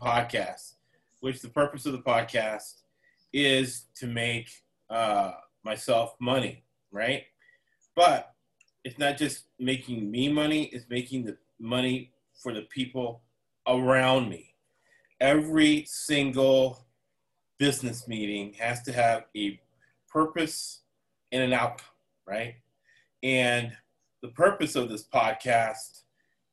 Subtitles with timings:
[0.00, 0.74] podcast,
[1.20, 2.82] which the purpose of the podcast
[3.32, 4.48] is to make
[4.88, 5.32] uh,
[5.62, 7.24] myself money, right?
[7.94, 8.32] But
[8.84, 13.22] it's not just making me money, it's making the money for the people
[13.66, 14.54] around me.
[15.20, 16.86] Every single
[17.58, 19.60] business meeting has to have a
[20.10, 20.80] purpose
[21.30, 21.86] and an outcome,
[22.26, 22.54] right?
[23.22, 23.72] And
[24.22, 26.02] the purpose of this podcast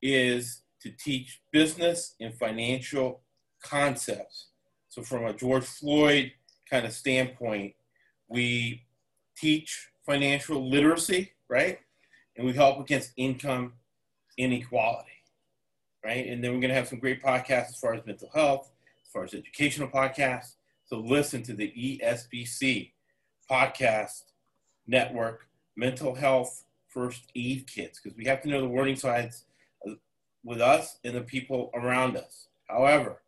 [0.02, 3.22] is to teach business and financial
[3.67, 4.47] concepts.
[4.89, 6.31] So, from a George Floyd
[6.69, 7.73] kind of standpoint,
[8.27, 8.83] we
[9.37, 11.79] teach financial literacy, right?
[12.35, 13.73] And we help against income
[14.38, 15.09] inequality,
[16.03, 16.27] right?
[16.27, 18.71] And then we're going to have some great podcasts as far as mental health,
[19.05, 20.55] as far as educational podcasts.
[20.85, 22.91] So, listen to the ESBC
[23.49, 24.23] podcast
[24.88, 29.43] network, mental health first aid kits, because we have to know the warning signs
[30.43, 32.47] with us and the people around us.
[32.67, 33.21] However,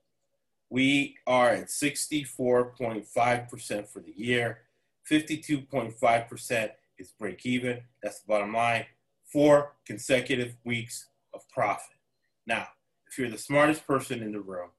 [0.69, 4.59] we are at 64.5% for the year.
[5.09, 7.81] 52.5% is break even.
[8.03, 8.85] That's the bottom line.
[9.25, 11.97] Four consecutive weeks of profit.
[12.45, 12.67] Now,
[13.07, 14.69] if you're the smartest person in the room,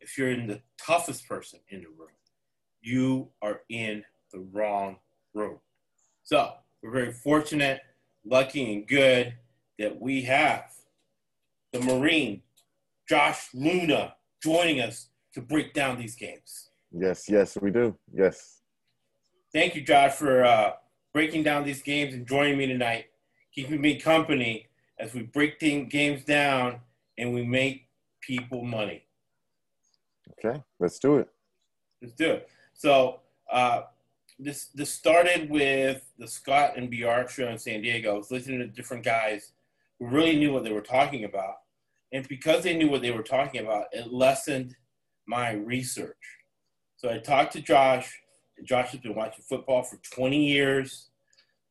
[0.00, 2.08] if you're in the toughest person in the room,
[2.80, 4.96] you are in the wrong
[5.34, 5.58] room.
[6.24, 7.80] So, we're very fortunate,
[8.24, 9.34] lucky, and good
[9.78, 10.72] that we have
[11.72, 12.42] the Marine,
[13.08, 16.70] Josh Luna, joining us to break down these games.
[16.90, 17.94] Yes, yes, we do.
[18.10, 18.62] Yes.
[19.52, 20.72] Thank you, Josh, for uh,
[21.12, 23.08] breaking down these games and joining me tonight,
[23.54, 24.66] keeping me company
[24.98, 26.80] as we break the games down
[27.18, 27.88] and we make
[28.22, 29.02] people money.
[30.38, 31.28] Okay, let's do it.
[32.00, 32.48] Let's do it.
[32.72, 33.20] So
[33.52, 33.82] uh,
[34.38, 38.14] this this started with the Scott and BR show in San Diego.
[38.14, 39.52] I was listening to different guys
[39.98, 41.56] who really knew what they were talking about,
[42.10, 44.76] and because they knew what they were talking about, it lessened
[45.26, 46.16] my research.
[46.96, 48.20] So I talked to Josh.
[48.64, 51.10] Josh has been watching football for 20 years,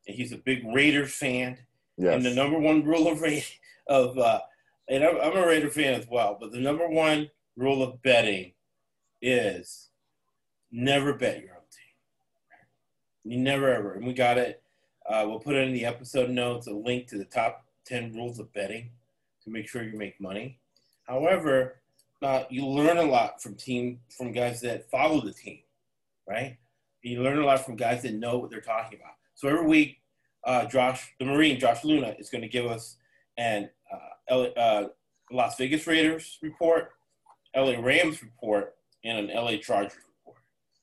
[0.07, 1.57] and he's a big Raiders fan.
[1.97, 2.13] Yes.
[2.13, 3.23] And the number one rule of
[3.88, 4.41] of uh,
[4.88, 8.53] and I'm, I'm a Raider fan as well, but the number one rule of betting
[9.21, 9.89] is
[10.72, 13.31] never bet your own team.
[13.31, 13.93] You never ever.
[13.93, 14.61] And we got it.
[15.07, 18.39] Uh, we'll put it in the episode notes a link to the top 10 rules
[18.39, 18.89] of betting
[19.43, 20.59] to make sure you make money.
[21.07, 21.79] However,
[22.22, 25.59] uh, you learn a lot from team from guys that follow the team,
[26.28, 26.58] right?
[27.02, 29.14] You learn a lot from guys that know what they're talking about.
[29.36, 29.98] So every week,
[30.46, 32.98] uh, Josh, the Marine, Josh Luna, is going to give us
[33.38, 33.98] an uh,
[34.30, 34.84] L- uh,
[35.31, 36.92] Las Vegas Raiders report,
[37.56, 40.42] LA Rams report, and an LA Chargers report.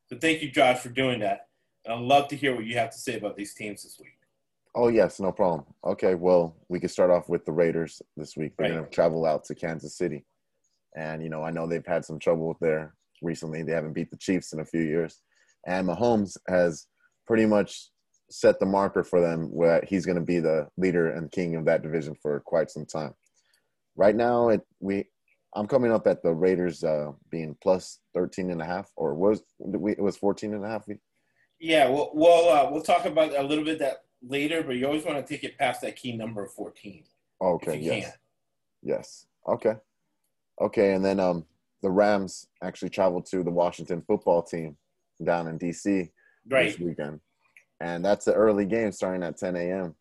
[0.09, 1.49] So thank you, Josh, for doing that.
[1.84, 4.12] And I'd love to hear what you have to say about these teams this week.
[4.75, 5.64] Oh yes, no problem.
[5.84, 8.53] Okay, well, we can start off with the Raiders this week.
[8.56, 8.76] They're Right.
[8.76, 10.25] gonna travel out to Kansas City,
[10.97, 13.62] and you know I know they've had some trouble there recently.
[13.62, 15.20] They haven't beat the Chiefs in a few years,
[15.66, 16.86] and Mahomes has
[17.26, 17.91] pretty much
[18.30, 21.66] set the marker for them where he's going to be the leader and king of
[21.66, 23.12] that division for quite some time.
[23.97, 25.04] Right now, it we
[25.54, 29.42] I'm coming up at the Raiders uh, being plus 13 and a half, or was
[29.60, 30.86] it was 14 and a half?
[31.60, 35.04] Yeah, we'll we'll, uh, we'll talk about a little bit that later, but you always
[35.04, 37.04] want to take it past that key number of 14
[37.42, 38.04] Okay, yes.
[38.04, 38.12] can.
[38.82, 39.26] Yes.
[39.48, 39.75] Okay.
[40.60, 41.44] Okay, and then um
[41.82, 44.76] the Rams actually traveled to the Washington football team
[45.24, 46.10] down in DC
[46.48, 46.66] Right.
[46.66, 47.20] this weekend.
[47.80, 49.94] And that's the early game starting at 10 a.m.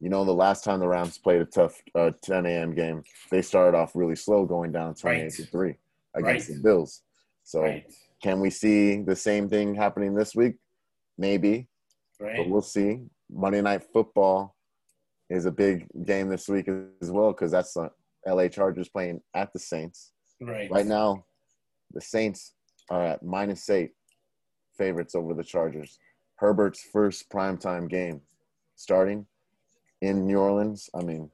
[0.00, 2.74] You know, the last time the Rams played a tough uh, 10 a.m.
[2.74, 5.32] game, they started off really slow, going down 28 Right.
[5.32, 5.74] to 3
[6.14, 6.56] against Right.
[6.56, 7.02] the Bills.
[7.42, 7.84] So, Right.
[8.22, 10.56] can we see the same thing happening this week?
[11.18, 11.68] Maybe,
[12.20, 13.06] but we'll see.
[13.30, 14.54] Monday Night Football
[15.30, 16.68] is a big game this week
[17.00, 17.90] as well because that's the
[18.26, 20.12] LA Chargers playing at the Saints.
[20.40, 20.70] Right.
[20.70, 21.24] Right now,
[21.92, 22.52] the Saints
[22.90, 23.92] are at minus eight
[24.76, 25.98] favorites over the Chargers.
[26.36, 28.20] Herbert's first primetime game
[28.74, 29.26] starting
[30.02, 30.90] in New Orleans.
[30.94, 31.30] I mean,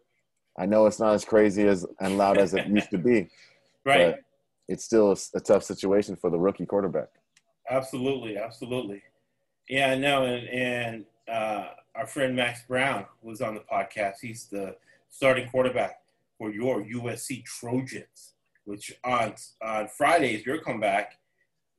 [0.58, 3.28] I know it's not as crazy as and loud as it used to be,
[3.84, 4.12] Right.
[4.12, 4.20] but
[4.68, 7.08] it's still a, a tough situation for the rookie quarterback.
[7.68, 9.02] Absolutely, absolutely.
[9.68, 10.24] Yeah, I know.
[10.24, 14.16] And, and uh, our friend Max Brown was on the podcast.
[14.20, 14.76] He's the
[15.10, 16.01] starting quarterback
[16.42, 18.34] for your USC Trojans,
[18.64, 21.18] which on on Fridays your comeback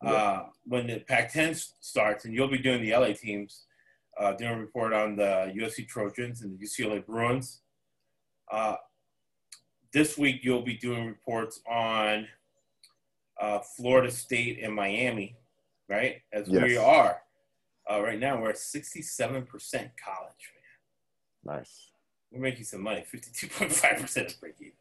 [0.01, 3.65] uh, when the Pac-10 starts, and you'll be doing the LA teams.
[4.17, 7.61] uh, doing a report on the USC Trojans and the UCLA Bruins.
[8.49, 8.75] Uh,
[9.91, 12.27] this week, you'll be doing reports on
[13.41, 15.35] uh, Florida State and Miami,
[15.89, 16.21] right?
[16.31, 17.21] As we are
[17.91, 20.43] uh, right now, we're at 67% college.
[21.43, 21.57] Man.
[21.57, 21.92] Nice.
[22.33, 24.73] We're making some money, 52.5% is break even.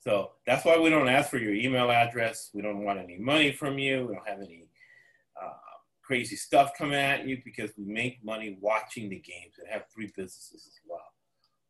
[0.00, 2.50] So that's why we don't ask for your email address.
[2.52, 4.06] We don't want any money from you.
[4.08, 4.66] We don't have any
[5.40, 5.52] uh,
[6.02, 10.12] crazy stuff coming at you because we make money watching the games and have three
[10.16, 11.06] businesses as well.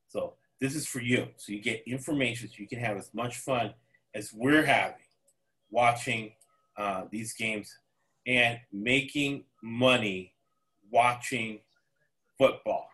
[0.08, 1.28] So this is for you.
[1.36, 3.74] So you get information so you can have as much fun
[4.14, 4.96] as we're having
[5.70, 6.32] watching
[6.78, 7.76] uh, these games
[8.26, 10.32] and making money
[10.90, 11.60] watching
[12.38, 12.88] football.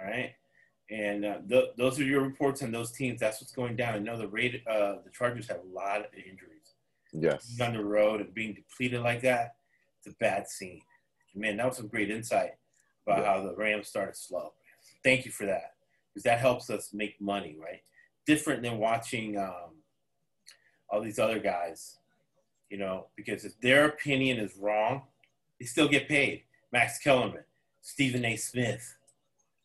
[0.00, 0.34] All right.
[0.94, 3.18] And uh, th- those are your reports on those teams.
[3.18, 3.94] That's what's going down.
[3.94, 6.74] I know the rate, uh, the Chargers have a lot of injuries
[7.12, 7.56] Yes.
[7.60, 9.56] on the road and being depleted like that.
[9.98, 10.80] It's a bad scene.
[11.34, 12.52] Man, that was some great insight
[13.06, 13.24] about Yeah.
[13.26, 14.52] how the Rams started slow.
[15.02, 15.74] Thank you for that
[16.12, 17.82] because that helps us make money, right?
[18.24, 19.82] Different than watching um,
[20.88, 21.98] all these other guys,
[22.70, 25.02] you know, because if their opinion is wrong,
[25.58, 26.44] they still get paid.
[26.72, 27.44] Max Kellerman,
[27.80, 28.36] Stephen A.
[28.36, 28.96] Smith,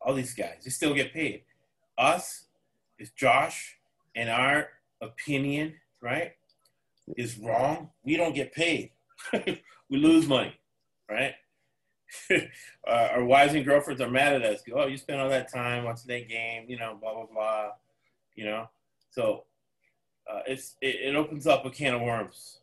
[0.01, 1.43] all these guys, they still get paid.
[1.97, 2.45] Us,
[2.97, 3.77] is Josh
[4.15, 4.69] and our
[5.01, 6.33] opinion, right,
[7.17, 8.91] is wrong, we don't get paid.
[9.33, 10.53] we lose money,
[11.09, 11.33] right?
[12.31, 12.39] uh,
[12.87, 14.61] our wives and girlfriends are mad at us.
[14.73, 17.69] Oh, you spent all that time watching that game, you know, blah blah blah,
[18.35, 18.69] you know.
[19.11, 19.43] So
[20.31, 22.59] uh, it's it, it opens up a can of worms.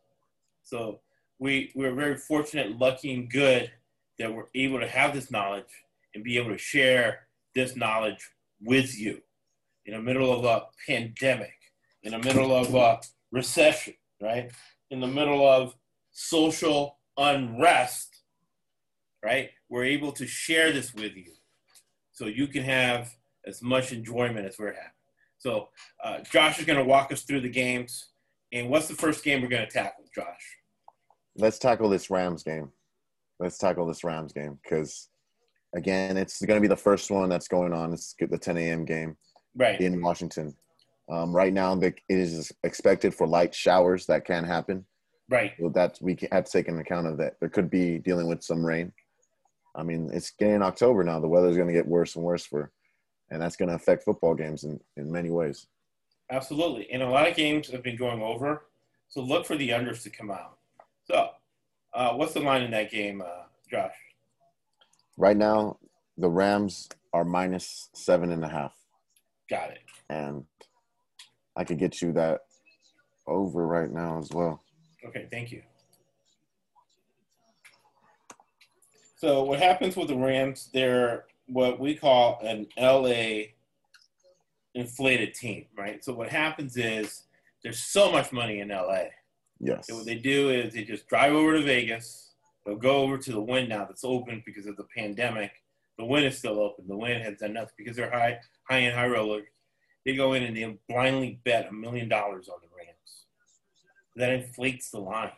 [0.62, 1.00] So
[1.38, 3.70] we we're very fortunate, lucky, and good
[4.18, 5.84] that we're able to have this knowledge
[6.14, 7.25] and be able to share
[7.56, 8.30] this knowledge
[8.60, 9.20] with you
[9.86, 11.54] in the middle of a pandemic,
[12.04, 13.00] in the middle of a
[13.32, 14.52] recession, right?
[14.90, 15.74] In the middle of
[16.12, 18.22] social unrest,
[19.24, 19.50] right?
[19.68, 21.32] We're able to share this with you
[22.12, 23.14] so you can have
[23.46, 24.90] as much enjoyment as we're having.
[25.38, 25.68] So,
[26.02, 28.08] uh, Josh is going to walk us through the games.
[28.52, 30.56] And what's the first game we're going to tackle, Josh?
[31.36, 32.70] Let's tackle this Rams game.
[33.38, 35.08] Let's tackle this Rams game because,
[35.76, 37.92] again, it's going to be the first one that's going on.
[37.92, 38.84] It's the 10 a.m.
[38.84, 39.16] game
[39.54, 39.80] Right.
[39.80, 40.54] in Washington.
[41.08, 44.84] Um, right now, the, it is expected for light showers that can happen.
[45.28, 45.52] Right.
[45.60, 47.38] So that we have to take into account of that.
[47.40, 48.92] There could be dealing with some rain.
[49.74, 51.20] I mean, it's getting October now.
[51.20, 52.72] The weather's going to get worse and worse for,
[53.30, 55.66] and that's going to affect football games in, in many ways.
[56.30, 56.90] Absolutely.
[56.90, 58.64] And a lot of games have been going over.
[59.08, 60.58] So look for the unders to come out.
[61.04, 61.30] So,
[61.94, 63.92] uh, what's the line in that game, uh, Josh?
[65.16, 65.78] Right now,
[66.18, 68.74] the Rams are minus seven and a half,
[69.48, 69.78] Got it.
[70.10, 70.44] and
[71.56, 72.40] I could get you that
[73.26, 74.62] over right now as well.
[75.06, 75.62] Okay, thank you.
[79.16, 80.68] So what happens with the Rams?
[80.72, 83.44] They're what we call an LA
[84.74, 86.04] inflated team, right?
[86.04, 87.22] So what happens is
[87.62, 89.04] there's so much money in LA.
[89.58, 89.86] Yes.
[89.86, 92.25] So what they do is they just drive over to Vegas.
[92.66, 95.52] They'll go over to the Wynn now that's open because of the pandemic.
[95.98, 96.86] The Wynn is still open.
[96.88, 99.46] The Wynn has done nothing because they're high, high and high rollers.
[100.04, 103.26] They go in and they blindly bet a million dollars on the Rams.
[104.16, 105.30] That inflates the line.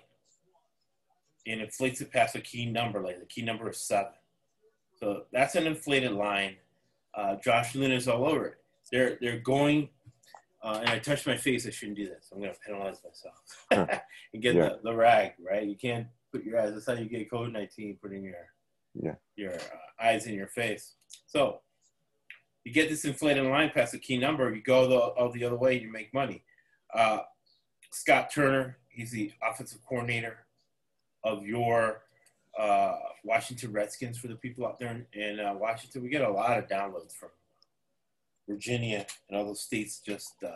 [1.47, 4.13] And inflates it past a key number, like the key number is seven.
[5.01, 6.57] So that's an inflated line.
[7.15, 8.55] Uh, Josh Lynn is all over it.
[8.93, 9.89] They're they're going,
[10.63, 11.67] uh, and I touched my face.
[11.67, 12.29] I shouldn't do this.
[12.33, 13.67] I'm going to penalize myself
[14.35, 14.69] and get Yeah.
[14.71, 15.67] the, the rag right.
[15.67, 16.73] You can't put your eyes.
[16.75, 17.99] That's how you get COVID nineteen.
[18.01, 18.49] Putting your
[18.95, 19.15] Yeah.
[19.37, 20.95] your uh, eyes in your face.
[21.27, 21.61] So
[22.65, 24.55] you get this inflated line past a key number.
[24.55, 25.81] You go the all the other way.
[25.81, 26.45] You make money.
[26.93, 27.21] Uh,
[27.93, 28.79] Scott Turner.
[28.89, 30.39] He's the offensive coordinator
[31.23, 32.03] of your
[32.59, 36.03] uh, Washington Redskins for the people out there in, in uh, Washington.
[36.03, 37.29] We get a lot of downloads from
[38.49, 40.51] Virginia and all those states just uh,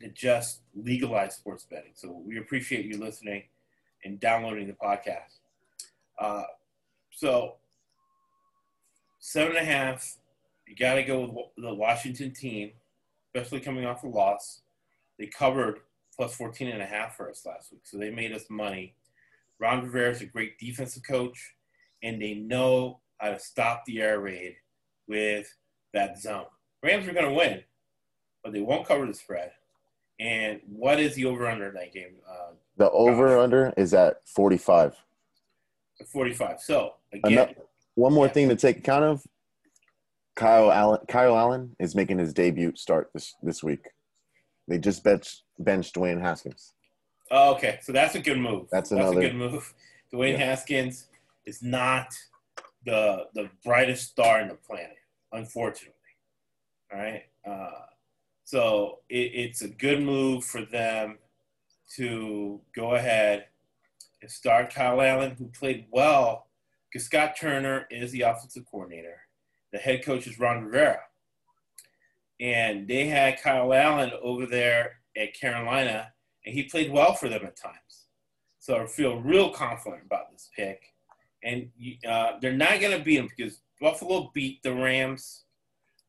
[0.00, 1.92] to just legalize sports betting.
[1.94, 3.44] So we appreciate you listening
[4.04, 5.40] and downloading the podcast.
[6.18, 6.44] Uh,
[7.10, 7.54] so
[9.18, 10.16] seven and a half,
[10.66, 12.72] you got to go with the Washington team,
[13.34, 14.60] especially coming off a loss.
[15.18, 15.80] They covered
[16.14, 18.94] plus 14 and a half for us last week, so they made us money.
[19.58, 21.54] Ron Rivera is a great defensive coach,
[22.02, 24.56] and they know how to stop the air raid
[25.08, 25.54] with
[25.92, 26.46] that zone.
[26.82, 27.62] Rams are going to win,
[28.42, 29.52] but they won't cover the spread.
[30.18, 32.14] And what is the over under in that game?
[32.28, 34.96] Uh, The over under is at 45.
[36.06, 36.60] 45.
[36.60, 37.54] So, again,
[37.94, 38.32] One more Yeah.
[38.32, 39.26] thing to take account of
[40.34, 43.88] Kyle Allen, Kyle Allen is making his debut start this, this week.
[44.68, 46.74] They just benched, benched Dwayne Haskins.
[47.30, 48.68] oh, okay, so that's a good move.
[48.70, 49.72] That's That's a another- good move.
[50.12, 50.44] Dwayne Yeah.
[50.44, 51.08] Haskins
[51.46, 52.14] is not
[52.84, 54.96] the the brightest star in the planet,
[55.32, 55.94] unfortunately.
[56.92, 57.24] All right.
[57.44, 57.86] Uh,
[58.46, 61.18] so it, it's a good move for them
[61.96, 63.46] to go ahead
[64.22, 66.46] and start Kyle Allen, who played well,
[66.88, 69.18] because Scott Turner is the offensive coordinator.
[69.72, 71.00] The head coach is Ron Rivera.
[72.38, 76.12] And they had Kyle Allen over there at Carolina,
[76.44, 78.06] and he played well for them at times.
[78.60, 80.94] So I feel real confident about this pick.
[81.42, 81.68] And
[82.08, 85.42] uh, they're not going to beat them because Buffalo beat the Rams.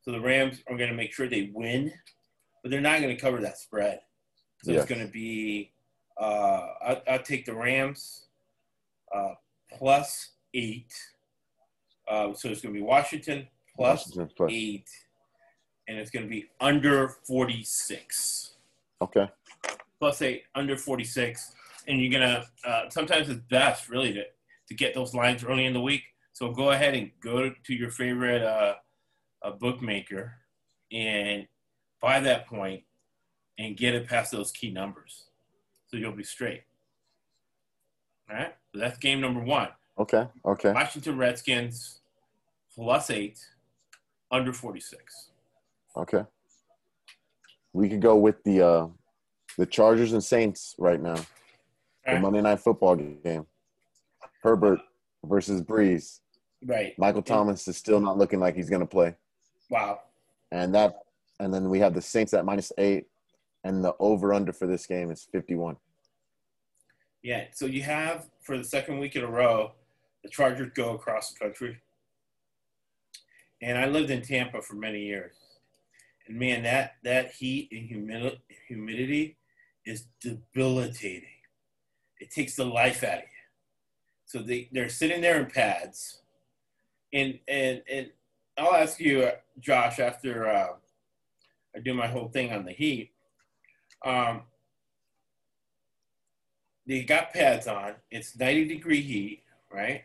[0.02, 1.92] So the Rams are going to make sure they win,
[2.68, 4.00] but they're not going to cover that spread.
[4.62, 4.82] So Yes.
[4.82, 5.72] it's going to be,
[6.20, 8.26] uh, I, I'll take the Rams
[9.14, 9.34] uh,
[9.72, 10.92] plus eight.
[12.06, 14.88] Uh, so it's going to be Washington plus Washington plus- eight,
[15.86, 18.56] and it's going to be under 46.
[19.00, 19.30] Okay.
[19.98, 21.54] Plus eight, under 46.
[21.86, 24.24] And you're going to, uh, sometimes it's best really to,
[24.68, 26.02] to get those lines early in the week.
[26.34, 28.74] So go ahead and go to your favorite uh,
[29.58, 30.34] bookmaker
[30.92, 31.46] and
[32.00, 32.82] buy that point
[33.58, 35.24] and get it past those key numbers.
[35.88, 36.62] So you'll be straight.
[38.30, 38.54] All right.
[38.72, 39.68] So that's game number one.
[39.98, 40.26] Okay.
[40.44, 40.72] Okay.
[40.72, 42.00] Washington Redskins
[42.74, 43.38] plus eight,
[44.30, 45.30] under 46.
[45.96, 46.24] Okay.
[47.72, 48.86] We could go with the uh
[49.56, 51.16] the Chargers and Saints right now.
[52.06, 52.20] The.
[52.20, 53.46] Monday night football game.
[54.42, 54.80] Herbert
[55.24, 56.20] versus Brees.
[56.64, 56.96] Right.
[56.98, 59.14] Michael Thomas is still not looking like he's gonna play.
[59.68, 60.00] Wow.
[60.52, 61.02] And that
[61.40, 63.06] and then we have the Saints at minus eight.
[63.64, 65.76] And the over under for this game is fifty one.
[67.22, 67.46] Yeah.
[67.52, 69.72] So you have for the second week in a row,
[70.22, 71.82] the Chargers go across the country.
[73.60, 75.34] And I lived in Tampa for many years.
[76.28, 79.36] And man, that, that heat and humidi- humidity
[79.84, 81.24] is debilitating.
[82.20, 83.26] It takes the life out of you.
[84.24, 86.20] So they, they're sitting there in pads.
[87.12, 88.10] And, and, and
[88.56, 90.68] I'll ask you, uh, Josh, after uh,
[91.74, 93.12] I do my whole thing on the heat.
[94.04, 94.42] Um,
[96.86, 97.94] they got pads on.
[98.10, 100.02] It's 90 degree heat, right?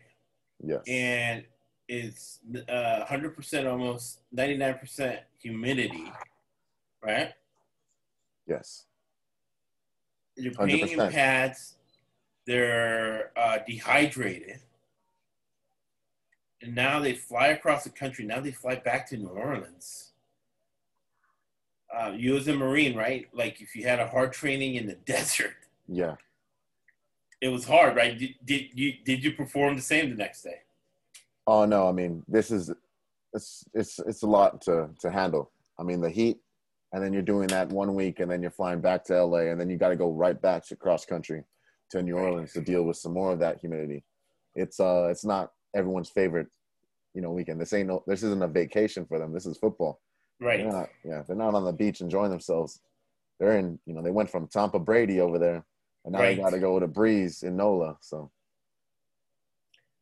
[0.62, 0.82] Yes.
[0.86, 1.44] And
[1.88, 6.12] it's uh, 100% almost 99% humidity,
[7.02, 7.32] right?
[8.46, 8.84] yes.
[10.36, 11.74] You're paying in pads.
[12.46, 14.60] They're uh, dehydrated.
[16.60, 18.24] And now they fly across the country.
[18.24, 20.13] Now they fly back to New Orleans.
[21.92, 23.26] Uh, you as a Marine, right?
[23.32, 25.54] Like if you had a hard training in the desert,
[25.88, 26.16] Yeah.
[27.40, 28.18] it was hard, right?
[28.18, 30.60] Did, did you did you perform the same the next day?
[31.46, 32.72] Oh no, I mean this is
[33.32, 35.50] it's it's it's a lot to to handle.
[35.78, 36.38] I mean the heat,
[36.92, 39.60] and then you're doing that one week, and then you're flying back to LA, and
[39.60, 41.44] then you got to go right back to cross country
[41.90, 44.02] to New Orleans to deal with some more of that humidity.
[44.56, 46.48] It's uh it's not everyone's favorite,
[47.14, 47.60] you know, weekend.
[47.60, 49.32] This ain't no this isn't a vacation for them.
[49.32, 50.00] This is football.
[50.40, 50.60] Right.
[50.60, 52.80] They're not, yeah, they're not on the beach enjoying themselves.
[53.38, 55.64] They're in, you know, they went from Tampa Brady over there,
[56.04, 56.36] and now Right.
[56.36, 57.96] they got to go to Brees in NOLA.
[58.00, 58.30] So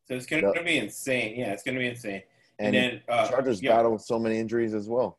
[0.05, 0.55] So it's going Yep.
[0.55, 1.39] to be insane.
[1.39, 2.23] Yeah, it's going to be insane.
[2.59, 5.19] and, And, then uh, Chargers yeah, battle so many injuries as well.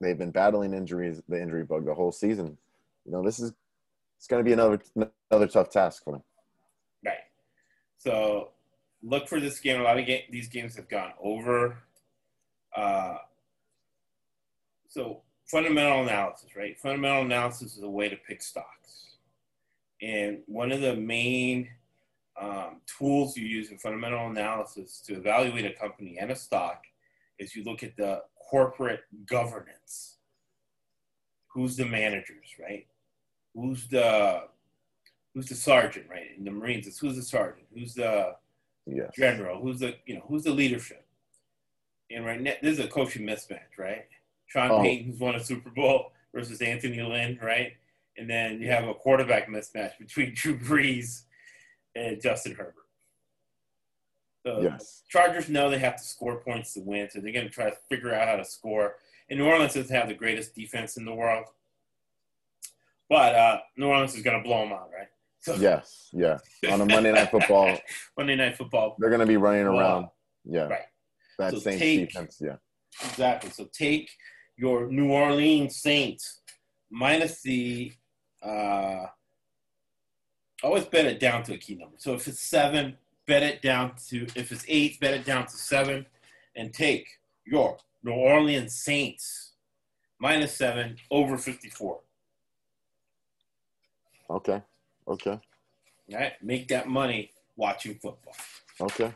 [0.00, 2.58] They've been battling injuries, the injury bug, the whole season.
[3.04, 3.52] You know, this is
[4.16, 4.80] it's going to be another
[5.30, 6.22] another tough task for them.
[7.04, 7.18] right.
[7.98, 8.50] So
[9.02, 9.80] look for this game.
[9.80, 11.78] A lot of ga- these games have gone over.
[12.76, 13.18] Uh,
[14.88, 16.78] so fundamental analysis, right?
[16.78, 19.16] Fundamental analysis is a way to pick stocks,
[20.02, 21.68] and one of the main
[22.40, 26.84] um, tools you use in fundamental analysis to evaluate a company and a stock
[27.38, 30.16] is you look at the corporate governance.
[31.48, 32.86] Who's the managers, right?
[33.54, 34.44] Who's the
[35.34, 36.36] who's the sergeant, right?
[36.36, 38.36] In the Marines, it's who's the sergeant, who's the
[38.90, 39.10] Yes.
[39.14, 41.04] general, who's the you know who's the leadership.
[42.10, 44.06] And right now, this is a coaching mismatch, right?
[44.48, 44.82] Sean Oh.
[44.82, 47.72] Payton, who's won a Super Bowl, versus Anthony Lynn, right?
[48.16, 51.22] And then you have a quarterback mismatch between Drew Brees
[51.94, 52.74] and Justin Herbert.
[54.46, 55.02] So Yes.
[55.08, 57.76] Chargers know they have to score points to win, so they're going to try to
[57.88, 58.96] figure out how to score.
[59.30, 61.44] And New Orleans doesn't have the greatest defense in the world,
[63.08, 65.08] but uh, New Orleans is going to blow them out, right?
[65.40, 66.08] So Yes.
[66.12, 66.38] Yeah.
[66.70, 67.78] On a Monday Night Football,
[68.16, 70.08] Monday Night Football, they're going to be running around.
[70.44, 70.64] Yeah.
[70.68, 70.80] Right.
[71.38, 72.38] That So same take- defense.
[72.40, 72.56] Yeah.
[73.04, 73.50] exactly.
[73.50, 74.10] So take
[74.58, 76.42] your New Orleans Saints
[76.90, 77.92] minus the.
[78.42, 79.06] Uh,
[80.62, 81.96] always bet it down to a key number.
[81.98, 84.26] So if it's seven, bet it down to.
[84.34, 86.04] If it's eight, bet it down to seven,
[86.54, 87.06] and take
[87.46, 89.52] your New Orleans Saints
[90.18, 92.00] minus seven over fifty-four.
[94.28, 94.60] Okay.
[95.06, 95.40] Okay.
[96.10, 98.36] All right, make that money watching football.
[98.80, 99.14] Okay.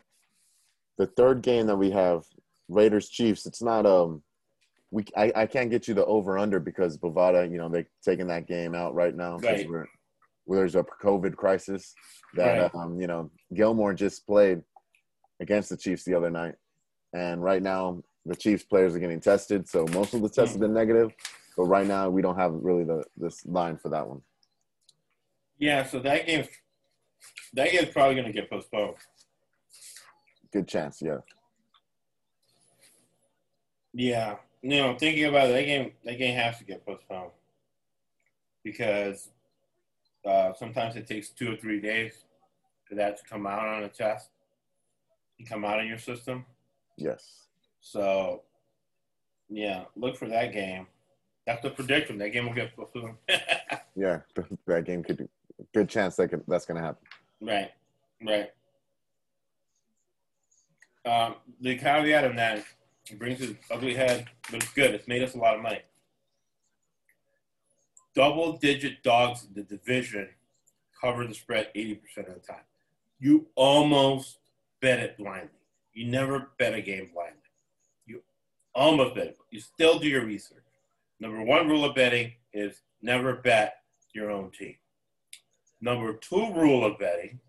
[0.99, 2.25] the third game that we have,
[2.69, 3.47] Raiders Chiefs.
[3.47, 4.23] It's not um,
[4.93, 8.27] we I, I can't get you the over under because Bovada, you know, they're taking
[8.29, 9.69] that game out right now because Right.
[9.69, 9.87] we're
[10.45, 11.95] where there's a COVID crisis.
[12.35, 12.75] That Right.
[12.75, 14.63] um, you know, Gilmore just played
[15.41, 16.55] against the Chiefs the other night,
[17.15, 19.67] and right now the Chiefs players are getting tested.
[19.69, 21.11] So most of the tests have been negative,
[21.57, 24.21] but right now we don't have really the this line for that one.
[25.59, 26.47] Yeah, so that game,
[27.55, 28.97] that game's probably going to get postponed.
[30.53, 31.19] Good chance, yeah.
[33.95, 37.33] Yeah, you know, thinking about it, that game, that game has to get postponed
[38.63, 39.31] because
[40.25, 42.25] uh, sometimes it takes two or three days
[42.89, 44.31] for that to come out on a test
[45.39, 46.45] and come out in your system.
[46.97, 47.49] Yes.
[47.81, 48.43] So,
[49.51, 50.87] yeah, look for that game.
[51.47, 52.19] That's the prediction.
[52.19, 53.17] That game will get postponed.
[53.95, 54.21] Yeah,
[54.67, 55.29] that game could be
[55.75, 57.07] good chance that could, that's going to happen.
[57.43, 57.71] right,
[58.27, 58.51] right.
[61.05, 62.65] Um, the caveat on that
[63.11, 64.95] it brings his ugly head, but it's good.
[64.95, 65.81] It's made us a lot of money.
[68.15, 70.29] Double digit dogs in the division
[71.01, 72.65] cover the spread 80% of the time.
[73.19, 74.39] You almost
[74.81, 75.49] bet it blindly.
[75.95, 77.39] You never bet a game blindly.
[78.07, 78.23] You
[78.75, 79.39] almost bet it.
[79.51, 80.59] You still do your research.
[81.21, 83.77] Number one rule of betting is never bet
[84.15, 84.77] your own team.
[85.81, 87.41] Number two rule of betting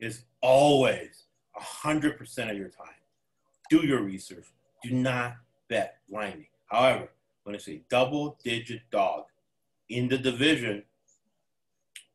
[0.00, 1.24] is always
[1.56, 2.88] 100% of your time.
[3.70, 4.46] Do your research.
[4.82, 5.36] Do not
[5.68, 6.48] bet blindly.
[6.66, 7.08] However,
[7.44, 9.24] when it's a double digit dog
[9.88, 10.84] in the division,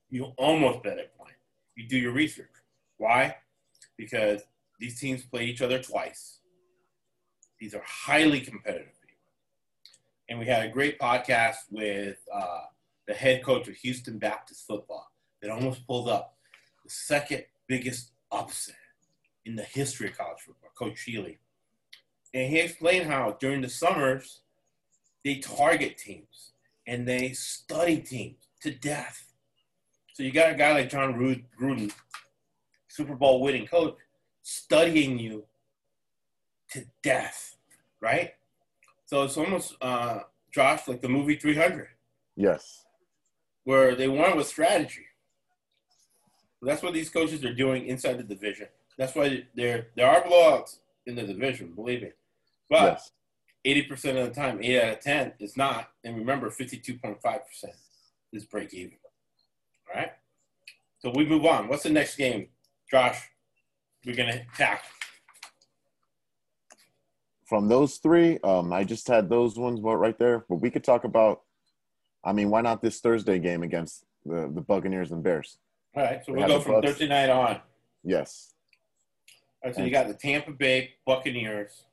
[0.10, 1.36] you almost bet it blind.
[1.76, 2.50] You do your research.
[2.98, 3.36] Why?
[3.98, 4.42] Because
[4.80, 6.40] these teams play each other twice.
[7.60, 9.16] These are highly competitive people.
[10.30, 12.62] And we had a great podcast with uh,
[13.08, 15.12] the head coach of Houston Baptist football
[15.42, 16.36] that almost pulled up
[16.84, 18.76] the second biggest upset
[19.46, 21.38] in the history of college football, Coach Shealy.
[22.38, 24.42] And he explained how during the summers,
[25.26, 26.52] they target teams
[26.86, 29.34] and they study teams to death.
[30.14, 31.92] So you got a guy like John Ru- Gruden,
[32.90, 33.98] Super Bowl winning coach,
[34.44, 35.46] studying you
[36.74, 37.56] to death,
[38.02, 38.36] right?
[39.08, 40.20] So it's almost, uh,
[40.52, 41.88] Josh, like the movie 300
[42.36, 42.86] Yes.
[43.64, 45.08] where they won with strategy.
[46.62, 48.68] That's what these coaches are doing inside the division.
[48.96, 52.12] That's why there there are blowouts in the division, believe me.
[52.70, 53.12] But yes.
[53.66, 55.90] eighty percent of the time, eight out of ten is not.
[56.04, 57.74] And remember, fifty-two point five percent
[58.34, 58.98] is break even.
[59.90, 60.12] All right.
[61.00, 61.68] So we move on.
[61.68, 62.48] What's the next game,
[62.90, 63.22] Josh?
[64.06, 64.90] We're gonna tackle.
[67.46, 71.04] From those three, um, I just had those ones right there, but we could talk
[71.06, 71.42] about.
[72.24, 75.58] I mean, why not this Thursday game against the the Buccaneers and Bears?
[75.96, 76.26] All right.
[76.26, 76.82] So We we'll go from.
[76.82, 77.62] Thursday night on.
[78.04, 78.54] Yes,
[79.62, 81.84] All right, so you got the Tampa Bay Buccaneers.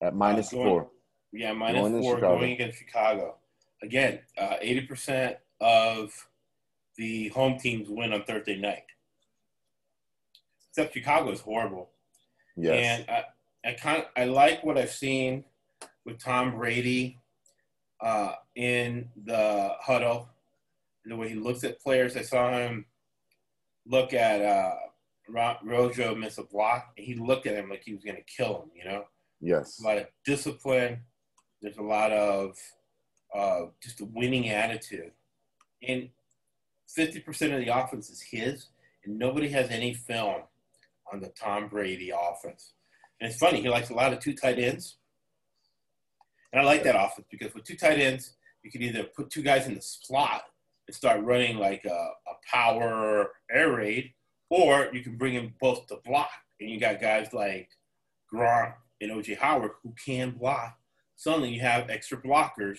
[0.00, 0.90] At minus Uh, going- four.
[1.32, 3.36] Yeah, minus Going four going against Chicago.
[3.82, 6.28] Again, uh, eighty percent of
[6.96, 8.84] the home teams win on Thursday night.
[10.70, 11.90] Except Chicago is horrible,
[12.56, 12.74] Yes.
[13.00, 13.24] and I,
[13.68, 15.44] I kind I like what I've seen
[16.04, 17.18] with Tom Brady
[18.00, 20.28] uh, in the huddle,
[21.04, 22.16] the way he looks at players.
[22.16, 22.86] I saw him
[23.86, 24.76] look at uh,
[25.28, 28.62] Rojo miss a block, and he looked at him like he was going to kill
[28.62, 28.70] him.
[28.74, 29.04] You know
[29.40, 29.80] yes.
[29.80, 31.00] a lot of discipline.
[31.62, 32.56] There's a lot of
[33.34, 35.12] uh, just a winning attitude.
[35.86, 36.10] And
[36.98, 38.66] 50% of the offense is his,
[39.04, 40.42] and nobody has any film
[41.12, 42.72] on the Tom Brady offense.
[43.20, 44.96] And it's funny, he likes a lot of two tight ends.
[46.52, 49.42] And I like that offense because with two tight ends, you can either put two
[49.42, 50.42] guys in the slot
[50.86, 54.12] and start running like a, a power air raid,
[54.48, 56.30] or you can bring in both to block.
[56.60, 57.70] And you got guys like
[58.32, 60.78] Gronk and OJ Howard who can block.
[61.16, 62.78] Suddenly you have extra blockers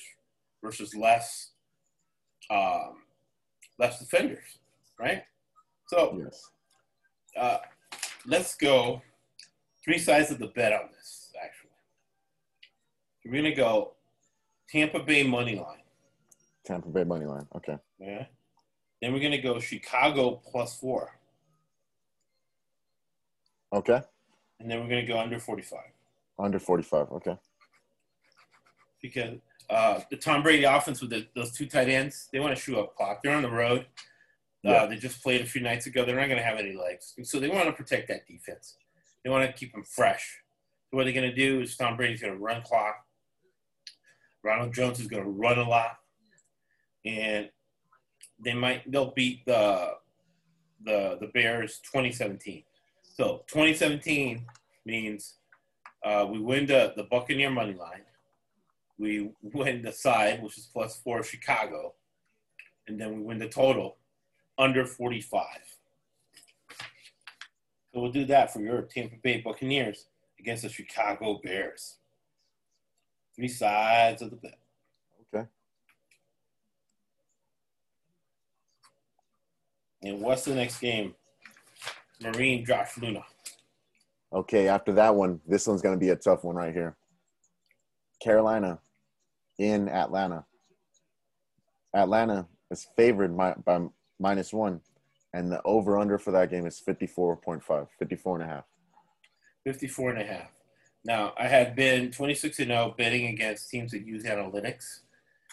[0.64, 1.52] versus less
[2.50, 3.04] um,
[3.80, 4.60] less defenders,
[5.00, 5.24] right?
[5.88, 6.50] So Yes.
[7.38, 7.58] uh,
[8.26, 9.02] let's go
[9.84, 11.32] three sides of the bet on this.
[11.42, 11.70] Actually,
[13.26, 13.94] we're gonna go
[14.70, 15.80] Tampa Bay money line.
[16.66, 17.48] Tampa Bay money line.
[17.56, 17.78] Okay.
[18.00, 18.26] Yeah.
[19.02, 21.18] Then we're gonna go Chicago plus four,
[23.74, 24.02] Okay.
[24.60, 25.92] and then we're gonna go under forty-five.
[26.42, 27.12] Under forty-five.
[27.12, 27.38] Okay.
[29.02, 29.38] because
[29.70, 32.78] uh, the Tom Brady offense with the, those two tight ends, they want to shoot
[32.78, 33.22] up clock.
[33.24, 33.82] They're on the road.
[34.66, 34.86] Uh, Yeah.
[34.86, 36.04] They just played a few nights ago.
[36.06, 38.78] They're not going to have any legs, And so they want to protect that defense.
[39.24, 40.42] They want to keep them fresh.
[40.90, 42.96] So what they're going to do is Tom Brady's going to run clock.
[44.44, 45.98] Ronald Jones is going to run a lot,
[47.06, 47.50] and
[48.44, 49.94] they might they'll beat the
[50.84, 52.64] the the Bears 2017.
[53.04, 54.46] So 2017,
[54.86, 55.36] means
[56.04, 58.02] uh, we win the, the Buccaneer money line.
[58.98, 61.94] We win the side, which is plus four Chicago.
[62.88, 63.98] And then we win the total
[64.58, 65.46] under 45.
[67.94, 70.08] So we'll do that for your Tampa Bay Buccaneers
[70.40, 71.98] against the Chicago Bears.
[73.36, 74.58] Three sides of the bet.
[75.34, 75.48] Okay.
[80.04, 81.16] And what's the next game?
[82.22, 83.24] Marine Josh Luna.
[84.34, 86.96] Okay, after that one, this one's going to be a tough one right here.
[88.22, 88.80] Carolina
[89.60, 90.46] in Atlanta.
[91.94, 93.82] Atlanta is favored by, by
[94.20, 94.80] minus one,
[95.34, 98.64] and the over under for that game is 54.5, 54 and a half.
[99.66, 100.50] 54 and a half.
[101.04, 105.02] Now, I had been 26 and 0 betting against teams that use analytics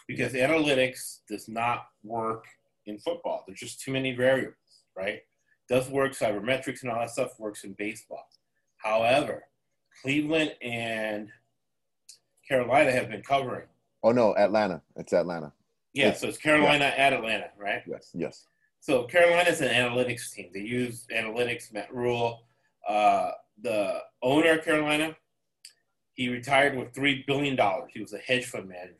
[0.06, 2.44] because analytics does not work
[2.86, 3.44] in football.
[3.46, 4.54] There's just too many variables,
[4.96, 5.20] right?
[5.68, 8.26] Does work, sabermetrics and all that stuff works in baseball.
[8.78, 9.44] However,
[10.02, 11.28] Cleveland and
[12.48, 13.66] Carolina have been covering.
[14.02, 14.80] Oh, no, Atlanta.
[14.96, 15.52] It's Atlanta.
[15.92, 16.20] Yeah, Yes.
[16.20, 17.82] so it's Carolina at Atlanta, right?
[17.86, 18.46] Yes, yes.
[18.80, 20.50] So Carolina's an analytics team.
[20.54, 22.44] They use analytics, Matt Rhule.
[22.88, 25.16] Uh, the owner of Carolina,
[26.14, 27.58] he retired with $3 billion.
[27.92, 28.94] He was a hedge fund manager.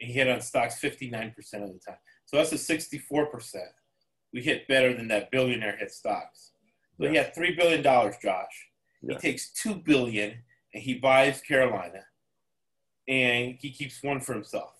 [0.00, 1.98] And he hit on stocks 59% of the time.
[2.24, 3.56] So that's a 64%.
[4.32, 6.52] We hit better than that billionaire hit stocks.
[7.00, 8.68] So he had $3 billion, Josh.
[9.00, 10.38] He takes 2 billion
[10.74, 12.04] and he buys Carolina
[13.06, 14.74] and he keeps one for himself.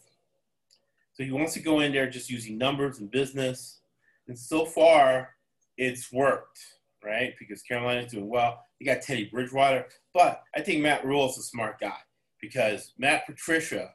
[1.14, 3.80] So he wants to go in there just using numbers and business.
[4.26, 5.34] And so far,
[5.76, 6.60] it's worked,
[7.04, 7.34] right?
[7.38, 8.64] Because Carolina's doing well.
[8.78, 9.86] You got Teddy Bridgewater.
[10.12, 11.98] But I think Matt Rhule is a smart guy
[12.40, 13.92] because Matt Patricia,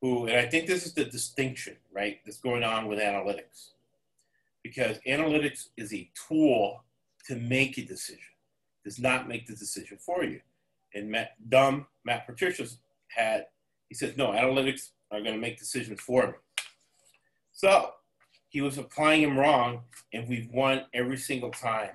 [0.00, 3.70] who, and I think this is the distinction, right, that's going on with analytics.
[4.62, 6.82] Because analytics is a tool
[7.28, 8.18] to make a decision,
[8.84, 10.40] does not make the decision for you.
[10.94, 13.46] And Matt, dumb Matt Patricia's had,
[13.88, 16.32] he says, no, analytics are going to make decisions for me.
[17.52, 17.92] So
[18.48, 21.90] he was applying him wrong, and we've won every single time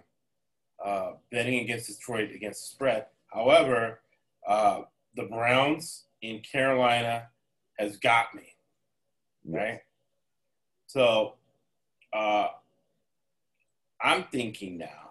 [0.84, 3.06] uh, betting against Detroit against the spread.
[3.34, 4.02] However,
[4.48, 4.82] uh,
[5.15, 7.30] the Browns in Carolina
[7.80, 8.56] has got me,
[9.46, 9.80] right?
[10.88, 11.36] So
[12.12, 12.48] uh,
[14.02, 15.03] I'm thinking now,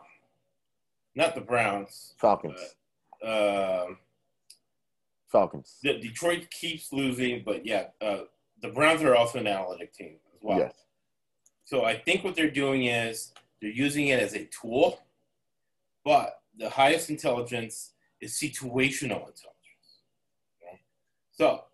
[1.14, 2.14] not the Browns.
[2.18, 2.60] Falcons.
[3.22, 3.98] Um
[5.30, 5.78] Falcons.
[5.82, 8.24] the Detroit keeps losing, but yeah, uh,
[8.60, 10.58] the Browns are also an analytic team as well.
[10.58, 10.74] Yes.
[11.64, 15.00] So I think what they're doing is they're using it as a tool,
[16.04, 20.00] but the highest intelligence is situational intelligence.
[20.62, 20.80] Okay?
[21.32, 21.64] So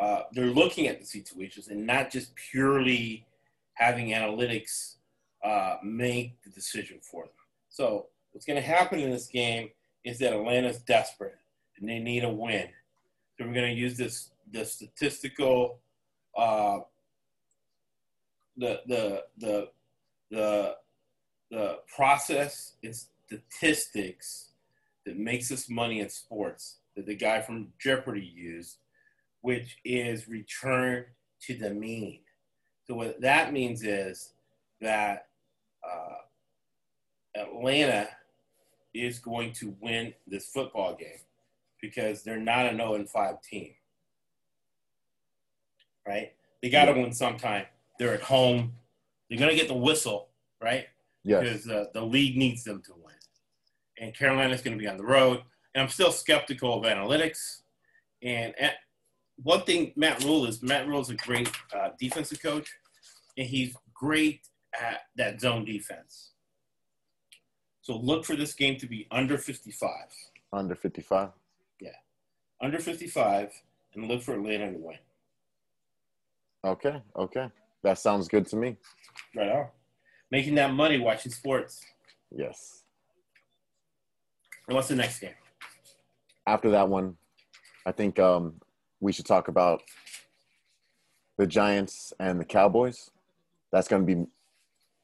[0.00, 3.26] uh, they're looking at the situations and not just purely
[3.74, 4.96] having analytics
[5.44, 7.32] uh, make the decision for them.
[7.68, 9.70] So what's going to happen in this game
[10.04, 11.36] is that Atlanta's desperate
[11.78, 12.68] and they need a win.
[13.38, 15.78] So we're going to use this the statistical
[16.36, 16.80] uh,
[18.56, 19.68] the the the
[20.30, 20.76] the
[21.50, 24.50] the process and statistics
[25.04, 28.78] that makes us money in sports that the guy from Jeopardy used,
[29.40, 31.06] which is return
[31.42, 32.20] to the mean.
[32.86, 34.32] So what that means is
[34.80, 35.28] that
[35.84, 38.08] uh, Atlanta
[38.94, 41.20] is going to win this football game
[41.80, 43.72] because they're not an 0 and 5 team.
[46.06, 46.32] Right?
[46.62, 47.66] They got to win sometime.
[47.98, 48.72] They're at home.
[49.28, 50.28] They're going to get the whistle,
[50.60, 50.86] right?
[51.24, 51.42] Yes.
[51.42, 53.14] Because uh, the league needs them to win.
[53.98, 55.42] And Carolina's going to be on the road.
[55.74, 57.62] And I'm still skeptical of analytics.
[58.22, 58.74] And at,
[59.42, 62.68] one thing Matt Rhule is Matt Rhule is a great uh, defensive coach,
[63.36, 64.46] and he's great
[64.78, 66.30] at that zone defense.
[67.82, 69.90] So look for this game to be under 55
[70.52, 71.30] Under 55.
[71.80, 71.90] Yeah.
[72.60, 73.50] under 55
[73.94, 74.96] and look for Atlanta to win.
[76.64, 77.02] Okay.
[77.16, 77.48] Okay.
[77.82, 78.76] That sounds good to me.
[79.34, 79.66] Right on.
[80.30, 81.84] Making that money watching sports.
[82.34, 82.84] Yes.
[84.68, 85.34] And what's the next game?
[86.46, 87.16] After that one,
[87.84, 88.54] I think um,
[89.00, 89.82] we should talk about
[91.36, 93.10] the Giants and the Cowboys.
[93.72, 94.26] That's going to be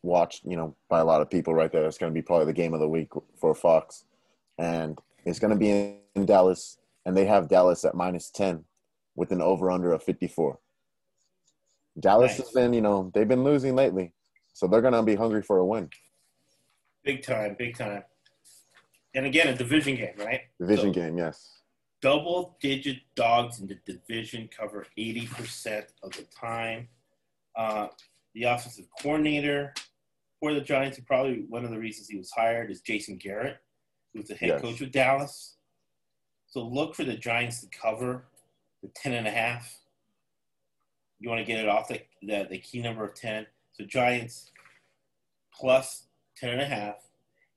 [0.03, 1.85] watched, you know, by a lot of people right there.
[1.87, 4.05] It's going to be probably the game of the week for Fox.
[4.59, 8.65] And it's going to be in Dallas, and they have Dallas at minus 10
[9.17, 10.59] with an over under of 54.
[11.99, 12.39] Dallas Nice.
[12.39, 14.13] has been, you know, they've been losing lately.
[14.53, 15.91] So they're going to be hungry for a win.
[17.05, 18.03] Big time, big time.
[19.15, 20.43] And again, a division game, right?
[20.61, 21.55] Division So- game, yes.
[22.01, 26.89] double digit dogs in the division cover 80% of the time.
[27.57, 27.89] Uh,
[28.35, 29.75] the offensive coordinator
[30.41, 33.59] for the Giants, and probably one of the reasons he was hired, is Jason Garrett.
[34.15, 34.61] who's the head Yes.
[34.63, 35.57] coach of Dallas.
[36.47, 38.25] So look for the Giants to cover
[38.83, 39.79] the 10 and a half.
[41.21, 43.47] You want to get it off the, the, the key number of 10.
[43.73, 44.51] So Giants
[45.53, 46.05] plus
[46.39, 46.97] 10 and a half.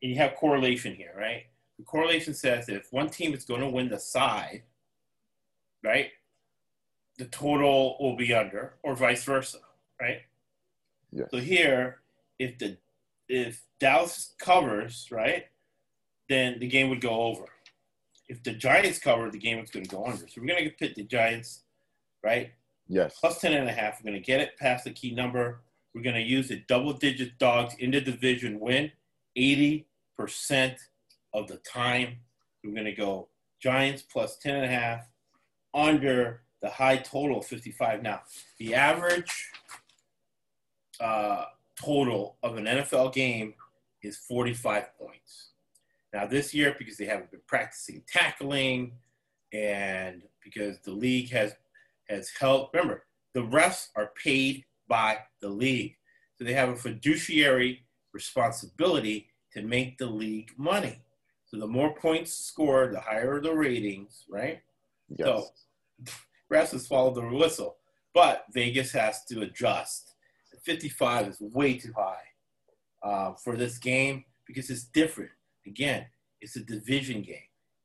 [0.01, 1.45] And you have correlation here, right?
[1.77, 4.63] The correlation says that if one team is going to win the side,
[5.83, 6.09] right,
[7.17, 9.59] the total will be under, or vice versa,
[10.01, 10.21] right?
[11.11, 11.29] Yes.
[11.31, 12.00] So here,
[12.41, 12.77] if the
[13.29, 15.45] if Dallas covers, right,
[16.27, 17.45] then the game would go over.
[18.27, 20.27] If the Giants cover, the game is going to go under.
[20.27, 21.61] So we're going to pit the Giants,
[22.23, 22.51] right,
[22.87, 23.15] Yes.
[23.19, 23.99] plus 10 and a half.
[23.99, 25.61] We're going to get it past the key number.
[25.93, 28.91] We're going to use the double digit dogs in the division win
[29.37, 29.85] 80%
[31.33, 32.17] of the time.
[32.63, 33.29] We're going to go
[33.61, 35.07] Giants plus 10 and a half
[35.73, 38.01] under the high total of 55.
[38.03, 38.21] Now,
[38.59, 39.49] the average
[40.99, 41.45] uh,
[41.79, 43.53] total of an NFL game
[44.01, 45.49] is 45 points.
[46.13, 48.93] Now, this year, because they haven't been practicing tackling
[49.53, 51.55] and because the league has
[52.09, 52.73] has helped.
[52.73, 55.95] Remember, the refs are paid by the league,
[56.35, 61.01] so they have a fiduciary responsibility to make the league money.
[61.45, 64.61] So the more points scored, the higher the ratings, right?
[65.09, 65.27] Yes.
[65.27, 65.47] So
[66.51, 67.77] refs has swallowed the whistle,
[68.13, 70.10] but Vegas has to adjust.
[70.63, 72.23] 55 is way too high
[73.03, 75.31] uh, for this game because it's different.
[75.65, 76.05] Again,
[76.39, 77.37] it's a division game.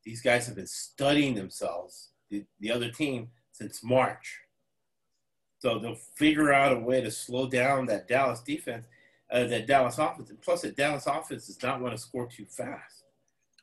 [0.05, 4.41] These guys have been studying themselves, the, the other team, since March.
[5.59, 8.87] So they'll figure out a way to slow down that Dallas defense,
[9.31, 10.31] uh, that Dallas offense.
[10.31, 13.05] And plus, the Dallas offense does not want to score too fast.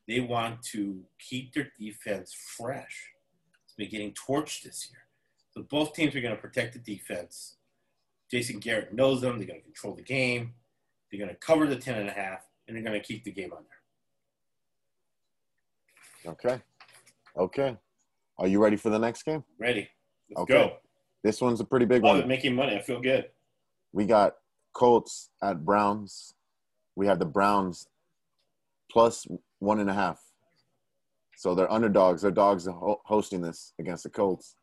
[0.08, 3.12] They want to keep their defense fresh.
[3.64, 5.00] It's been getting torched this year.
[5.52, 7.58] So both teams are going to protect the defense.
[8.34, 9.38] Jason Garrett knows them.
[9.38, 10.56] They're going to control the game.
[11.12, 13.32] They're going to cover the 10 and a half, and they're going to keep the
[13.32, 13.70] game under.
[16.26, 16.60] Okay.
[17.38, 17.78] Okay.
[18.40, 19.44] Are you ready for the next game?
[19.60, 19.88] Ready?
[20.32, 20.54] Let's Okay.
[20.54, 20.78] go.
[21.24, 22.20] This one's a pretty big Love it.
[22.22, 22.28] one.
[22.28, 22.76] Making money.
[22.76, 23.30] I feel good.
[23.92, 24.38] We got
[24.74, 26.34] Colts at Browns.
[26.96, 27.88] We have the Browns
[28.92, 29.28] plus
[29.60, 30.20] one and a half.
[31.38, 32.24] So they're underdogs.
[32.24, 34.56] They're dogs ho- hosting this against the Colts.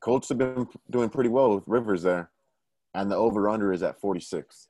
[0.00, 2.30] Colts have been doing pretty well with Rivers there,
[2.94, 4.68] and the over under is at 46.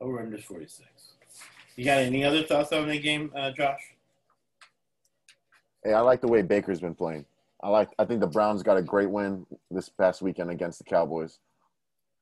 [0.00, 0.88] Over under 46.
[1.76, 3.80] You got any other thoughts on the game, uh, Josh?
[5.84, 7.24] Hey, I like the way Baker's been playing.
[7.62, 7.90] I like.
[7.98, 11.38] I think the Browns got a great win this past weekend against the Cowboys.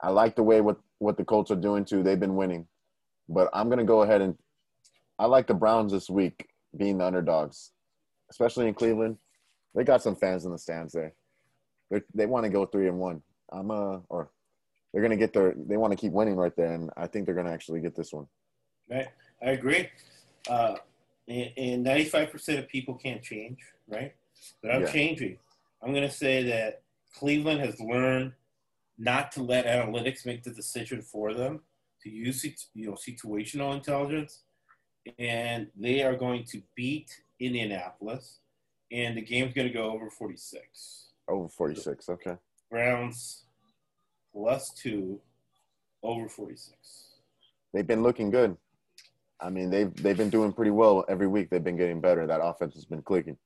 [0.01, 2.03] I like the way what what the Colts are doing too.
[2.03, 2.67] They've been winning,
[3.29, 4.37] but I'm gonna go ahead and
[5.19, 7.73] I like the Browns this week being the underdogs,
[8.31, 9.17] especially in Cleveland.
[9.75, 11.15] They got some fans in the stands there.
[11.91, 13.23] They're, they want to go three and one.
[13.51, 14.31] I'm uh or
[14.93, 15.55] they're gonna get their.
[15.57, 18.13] They want to keep winning right there, and I think they're gonna actually get this
[18.13, 18.27] one.
[18.91, 19.09] Right?
[19.43, 19.89] I agree.
[20.49, 20.77] Uh,
[21.29, 24.15] and, and 95% of people can't change, right?
[24.63, 24.91] But I'm Yeah.
[24.91, 25.39] changing.
[25.83, 26.83] I'm going to say that
[27.15, 28.33] Cleveland has learned
[28.97, 31.61] not to let analytics make the decision for them,
[32.03, 34.43] to use you know situational intelligence,
[35.19, 38.39] and they are going to beat Indianapolis,
[38.91, 41.11] and the game's going to go over 46.
[41.29, 42.09] Over 46.
[42.09, 42.37] Okay.
[42.71, 43.45] Browns
[44.39, 45.21] plus two,
[46.03, 46.77] over 46.
[47.75, 48.57] they've been looking good.
[49.41, 51.51] I mean, they've they've been doing pretty well every week.
[51.51, 52.27] They've been getting better.
[52.27, 53.37] That offense has been clicking.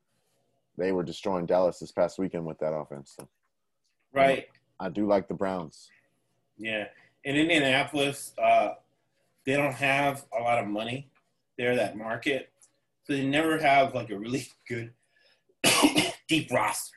[0.79, 3.15] They were destroying Dallas this past weekend with that offense.
[3.19, 3.29] So
[4.13, 4.47] Right.
[4.81, 5.89] I do like the Browns.
[6.59, 6.87] Yeah.
[7.25, 8.75] In Indianapolis, uh,
[9.47, 11.09] they don't have a lot of money
[11.57, 12.51] there, that market.
[13.05, 14.93] So they never have like a really good
[16.29, 16.97] deep roster.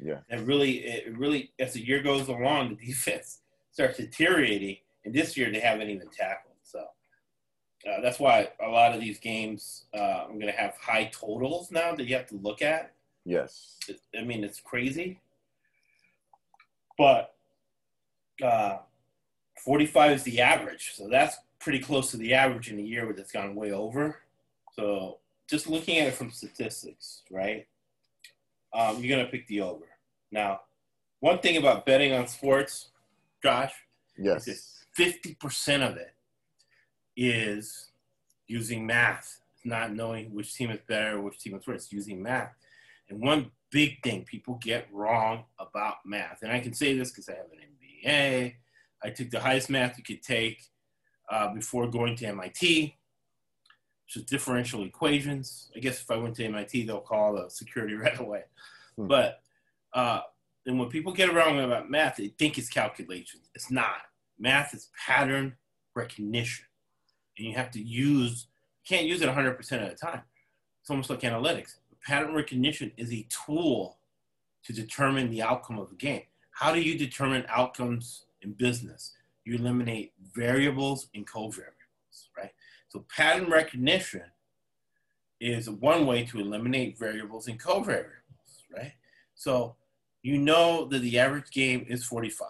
[0.00, 0.18] Yeah.
[0.30, 3.40] And really, it really, as the year goes along, the defense
[3.72, 4.76] starts deteriorating.
[5.04, 6.54] And this year, they haven't even tackled.
[6.62, 11.10] So uh, that's why a lot of these games, uh, I'm going to have high
[11.12, 12.92] totals now that you have to look at.
[13.24, 13.76] Yes.
[13.88, 15.20] It- I mean, it's crazy.
[16.96, 17.34] But
[18.42, 18.78] uh,
[19.64, 20.92] 45 is the average.
[20.94, 24.20] So that's pretty close to the average in a year where it's gone way over.
[24.74, 27.66] So just looking at it from statistics, right?
[28.72, 29.86] Um, you're going to pick the over.
[30.30, 30.60] Now,
[31.20, 32.90] one thing about betting on sports,
[33.42, 33.72] Josh,
[34.18, 34.84] Yes.
[34.98, 36.12] 50% of it
[37.16, 37.92] is
[38.48, 42.52] using math, not knowing which team is better, which team is worse, using math.
[43.08, 47.28] And one big thing people get wrong about math, and I can say this because
[47.28, 47.58] I have an
[48.08, 48.54] MBA,
[49.04, 50.62] I took the highest math you could take
[51.30, 52.96] uh, before going to MIT,
[54.16, 55.70] is differential equations.
[55.76, 58.44] I guess if I went to MIT, they'll call the security right away.
[58.96, 59.06] Hmm.
[59.06, 59.40] But
[59.92, 60.20] uh,
[60.66, 63.48] and when people get wrong about math, they think it's calculations.
[63.54, 64.02] It's not.
[64.38, 65.56] Math is pattern
[65.94, 66.66] recognition,
[67.36, 68.46] and you have to use
[68.84, 70.22] You can't use it 100% of the time.
[70.80, 71.76] It's almost like analytics.
[72.06, 73.98] Pattern recognition is a tool
[74.64, 76.22] to determine the outcome of a game.
[76.50, 79.14] How do you determine outcomes in business?
[79.44, 82.52] You eliminate variables and covariables, right?
[82.88, 84.24] So pattern recognition
[85.40, 88.92] is one way to eliminate variables and covariables, right?
[89.34, 89.76] So
[90.22, 92.48] you know that the average game is 45.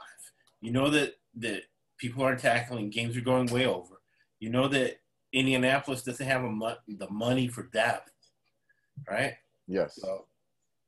[0.61, 1.62] You know that that
[1.98, 4.01] people aren't tackling, games are going way over.
[4.40, 5.01] You know that
[5.33, 8.11] Indianapolis doesn't have a mo- the money for depth,
[9.09, 9.35] right?
[9.66, 9.96] Yes.
[10.01, 10.27] So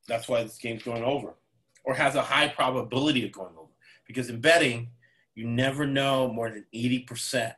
[0.07, 1.35] that's why this game's going over,
[1.83, 3.71] or has a high probability of going over.
[4.07, 4.89] Because in betting,
[5.35, 7.53] you never know more than 80%.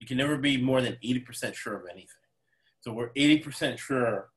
[0.00, 2.08] You can never be more than 80% sure of anything.
[2.80, 4.30] So we're 80% sure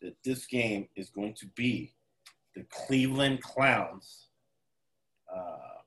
[0.00, 1.94] that this game is going to be
[2.54, 4.26] the Cleveland Clowns
[5.32, 5.80] uh,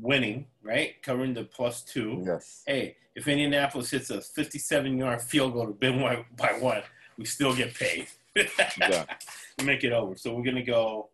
[0.00, 1.02] winning, right?
[1.02, 2.22] Covering the plus two.
[2.24, 2.62] Yes.
[2.66, 6.82] Hey, if Indianapolis hits a 57 yard field goal to win by, by one,
[7.18, 8.06] we still get paid.
[8.34, 9.04] Yeah.
[9.64, 10.16] Make it over.
[10.16, 11.10] So we're going to go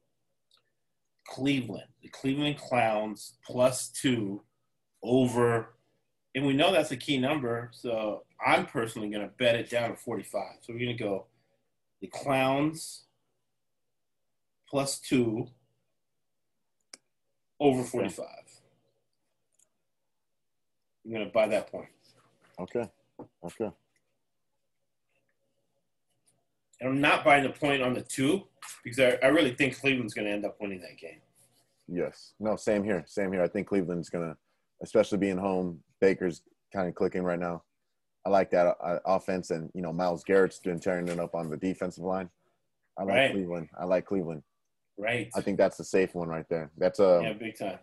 [1.26, 4.42] Cleveland, the Cleveland Clowns plus two
[5.02, 5.74] over.
[6.34, 7.70] And we know that's a key number.
[7.72, 10.42] So I'm personally going to bet it down to 45.
[10.60, 11.26] So we're going to go
[12.00, 13.04] the Clowns
[14.68, 15.48] plus two
[17.60, 18.26] over 45.
[21.04, 21.88] I'm going to buy that point.
[22.60, 22.88] Okay.
[23.42, 23.70] Okay.
[26.80, 28.44] And I'm not buying the point on the two
[28.84, 31.20] because I, I really think Cleveland's going to end up winning that game.
[31.88, 32.34] Yes.
[32.38, 33.04] No, same here.
[33.06, 33.42] Same here.
[33.42, 34.36] I think Cleveland's going to,
[34.82, 37.62] especially being home, Baker's kind of clicking right now.
[38.26, 41.48] I like that uh, offense, and, you know, Myles Garrett's been tearing it up on
[41.48, 42.28] the defensive line.
[42.98, 43.32] I like Right.
[43.32, 43.68] Cleveland.
[43.78, 44.42] I like Cleveland.
[44.98, 45.30] Right.
[45.34, 46.70] I think that's a safe one right there.
[46.76, 47.78] That's a, yeah, big time.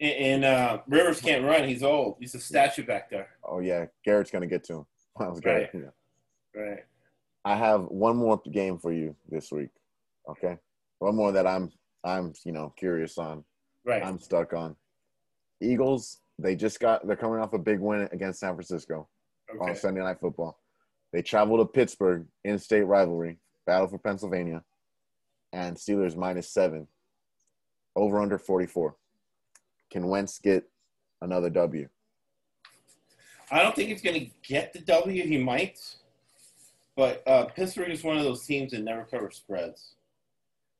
[0.00, 1.66] And, and uh, Rivers can't run.
[1.66, 2.16] He's old.
[2.20, 3.28] He's a statue back there.
[3.42, 4.86] oh, yeah, Garrett's to get to him.
[5.18, 5.70] Myles Garrett.
[5.74, 6.60] Yeah.
[6.60, 6.84] Right.
[7.44, 9.70] I have one more game for you this week.
[10.28, 10.58] Okay,
[10.98, 11.72] one more that I'm
[12.04, 13.44] I'm you know curious on.
[13.84, 14.04] Right.
[14.04, 14.76] I'm stuck on.
[15.60, 16.18] Eagles.
[16.40, 17.06] They just got.
[17.06, 19.08] They're coming off a big win against San Francisco
[19.60, 19.74] on.
[19.76, 20.58] Sunday Night Football.
[21.12, 24.62] They travel to Pittsburgh, in-state rivalry, battle for Pennsylvania,
[25.52, 26.86] and Steelers minus seven,
[27.96, 28.94] over under 44.
[29.90, 30.70] Can Wentz get
[31.20, 31.88] another W?
[33.50, 35.26] I don't think he's going to get the W.
[35.26, 35.80] He might.
[36.96, 39.94] But uh, Pittsburgh is one of those teams that never cover spreads.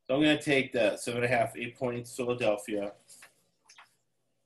[0.07, 2.93] So I'm going to take the seven and a half, eight points, Philadelphia.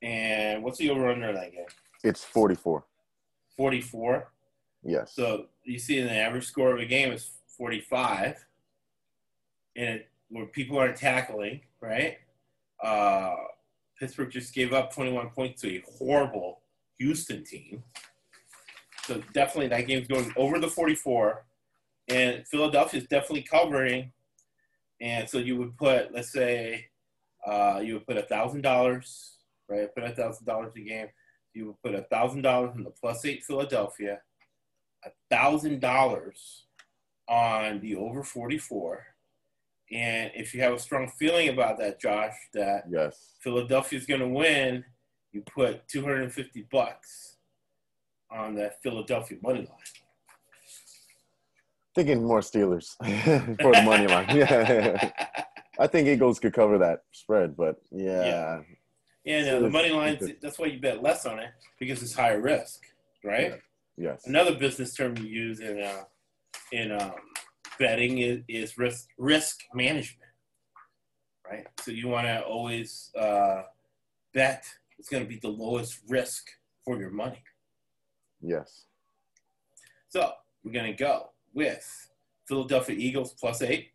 [0.05, 1.65] And what's the over under in that game?
[2.03, 2.85] It's 44.
[3.57, 4.31] 44.
[4.83, 5.13] Yes.
[5.15, 8.45] So you see, the average score of a game is 45,
[9.75, 12.19] and it, where people aren't tackling, right?
[12.83, 13.33] Uh,
[13.99, 16.61] Pittsburgh just gave up 21 points to a horrible
[16.99, 17.81] Houston team.
[19.05, 21.45] So definitely that game's going over the 44,
[22.09, 24.11] and Philadelphia is definitely covering.
[25.01, 26.89] And so you would put, let's say,
[27.47, 29.34] uh, you would put a thousand dollars,
[29.69, 29.93] right?
[29.93, 31.07] Put a thousand dollars a game.
[31.53, 34.19] You would put a thousand dollars in the plus eight Philadelphia
[35.05, 36.65] a thousand dollars
[37.27, 39.03] on the over 44
[39.91, 43.33] and if you have a strong feeling about that josh that yes.
[43.41, 44.83] Philadelphia is going to win
[45.31, 47.37] you put 250 bucks
[48.31, 49.67] on that philadelphia money line
[51.95, 52.97] Thinking more Steelers
[53.61, 54.27] for the money line.
[54.35, 55.11] Yeah.
[55.79, 58.25] I think Eagles could cover that spread, but yeah.
[58.25, 58.61] yeah
[59.25, 62.81] no, the money line that's why you bet less on it because it's higher risk
[63.23, 63.59] right
[63.97, 64.27] Yes.
[64.27, 66.03] another business term you use in uh,
[66.71, 67.13] in um,
[67.79, 70.29] betting is, is risk risk management,
[71.49, 71.65] right?
[71.79, 73.63] So you want to always uh,
[74.33, 74.65] bet
[74.99, 76.49] it's going to be the lowest risk
[76.83, 77.41] for your money.
[78.41, 78.83] Yes.
[80.09, 80.31] So
[80.63, 82.09] we're going to go with
[82.47, 83.89] Philadelphia Eagles plus eight.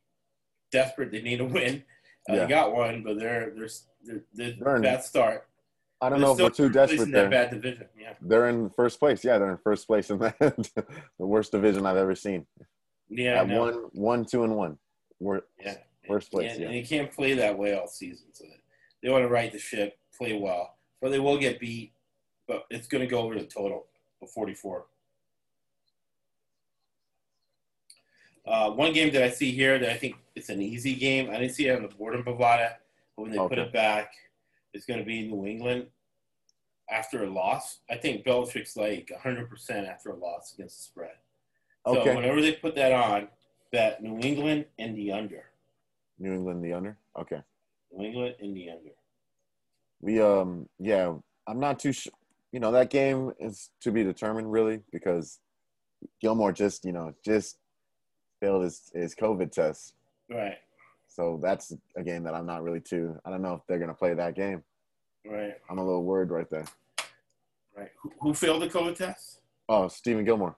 [0.72, 1.82] Desperate, they need a win.
[2.28, 2.40] Uh, Yeah.
[2.44, 3.68] They got one, but they're they're
[4.04, 5.46] they're, they're They're in- bad start.
[6.02, 7.28] I don't They're know if we're too desperate there.
[7.28, 7.84] bad division.
[7.98, 9.22] Yeah, They're in first place.
[9.22, 10.64] Yeah, they're in first place in that
[11.18, 12.46] the worst division I've ever seen.
[13.10, 14.78] yeah, one, one, two, and one.
[15.18, 15.76] We're Yeah.
[16.08, 16.66] First place, And, yeah.
[16.68, 18.28] and you can't play that way all season.
[18.32, 18.46] So
[19.02, 20.78] they want to right the ship, play well.
[21.02, 21.92] But they will get beat,
[22.48, 23.86] but it's going to go over the total
[24.22, 24.86] of 44.
[28.46, 31.28] Uh, one game that I see here that I think it's an easy game.
[31.30, 32.72] I didn't see it on the board in Bovada,
[33.20, 34.12] but when they put it back,
[34.72, 35.86] it's going to be New England
[36.90, 37.80] after a loss.
[37.90, 41.14] I think Belichick's like 100% after a loss against the spread.
[41.86, 42.14] So okay.
[42.14, 43.28] whenever they put that on,
[43.72, 45.44] bet New England and the under.
[46.18, 46.96] New England the under.
[47.18, 47.40] Okay.
[47.92, 48.90] New England and the under.
[50.00, 51.14] We um yeah,
[51.46, 52.12] I'm not too sure.
[52.52, 55.40] You know that game is to be determined really because
[56.20, 57.58] Gilmore just you know just
[58.40, 59.94] failed his his COVID test,
[60.30, 60.58] Right.
[61.20, 63.14] So that's a game that I'm not really too.
[63.26, 64.62] I don't know if they're gonna play that game.
[65.26, 65.52] Right.
[65.68, 66.64] I'm a little worried right there.
[67.76, 67.90] Right.
[68.00, 69.40] Who, who failed the COVID test?
[69.68, 70.56] Oh, Stephon Gilmore.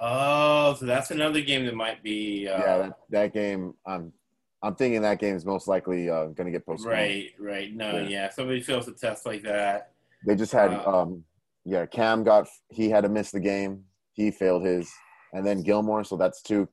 [0.00, 2.48] Oh, so that's another game that might be.
[2.48, 3.74] Uh, yeah, that, that game.
[3.86, 4.14] I'm
[4.62, 6.94] I'm thinking that game is most likely uh, gonna get postponed.
[6.94, 7.32] Right.
[7.38, 7.74] Right.
[7.74, 7.98] No.
[7.98, 8.08] Yeah.
[8.08, 8.30] Yeah.
[8.30, 9.92] Somebody fails a test like that.
[10.26, 11.22] They just had Uh, um
[11.66, 13.84] yeah, Cam got he had to miss the game.
[14.14, 14.90] He failed his.
[15.34, 16.66] And then Gilmore, so that's two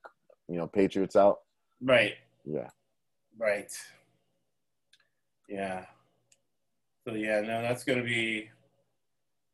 [0.48, 1.40] you know, Patriots out.
[1.82, 2.14] Right.
[2.46, 2.70] Yeah.
[3.38, 3.72] Right.
[5.50, 5.86] Yeah.
[7.08, 8.50] So yeah, no, that's gonna be.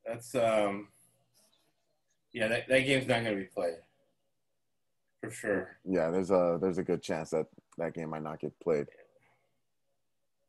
[0.06, 0.90] That's um.
[2.32, 3.78] Yeah, that, that game's not gonna be played.
[5.22, 5.78] For sure.
[5.84, 8.88] Yeah, there's a there's a good chance that that game might not get played.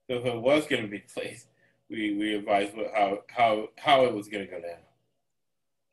[0.08, 1.38] So if it was gonna be played,
[1.88, 4.78] we we advised what, how how how it was gonna go down.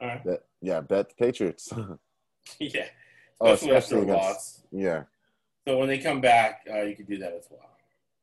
[0.02, 0.24] All right.
[0.24, 1.72] Bet, yeah, bet the Patriots.
[2.60, 2.86] yeah.
[3.42, 4.64] oh, Especially, after especially against loss.
[4.72, 5.04] yeah,
[5.68, 7.70] So when they come back, uh, you can do that as well.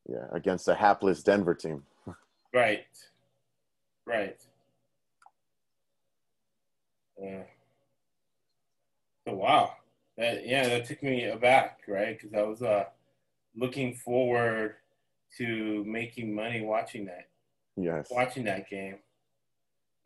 [0.09, 1.83] yeah, against a hapless Denver team.
[2.55, 2.87] Right.
[4.07, 4.41] Right.
[7.21, 7.43] Yeah.
[9.29, 9.75] So wow,
[10.17, 12.19] that yeah, that took me aback, right?
[12.19, 12.85] Because I was uh
[13.55, 14.77] looking forward
[15.37, 17.29] to making money watching that
[17.77, 18.09] Yes.
[18.11, 18.97] watching that game.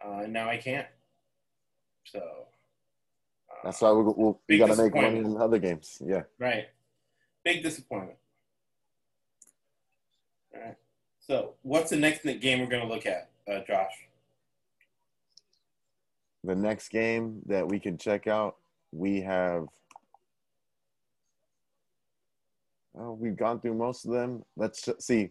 [0.04, 0.88] Uh, and now I can't.
[2.04, 2.18] So.
[2.18, 6.02] uh, That's why we we, we got to make money in other games.
[6.04, 6.22] Yeah.
[6.40, 6.68] Right.
[7.48, 8.18] Big disappointment.
[10.54, 10.74] All right.
[11.18, 13.90] So, what's the next game we're going to look at, uh, Josh?
[16.44, 18.56] The next game that we can check out,
[18.92, 19.64] we have.
[22.98, 24.44] Oh, we've gone through most of them.
[24.54, 25.30] Let's see.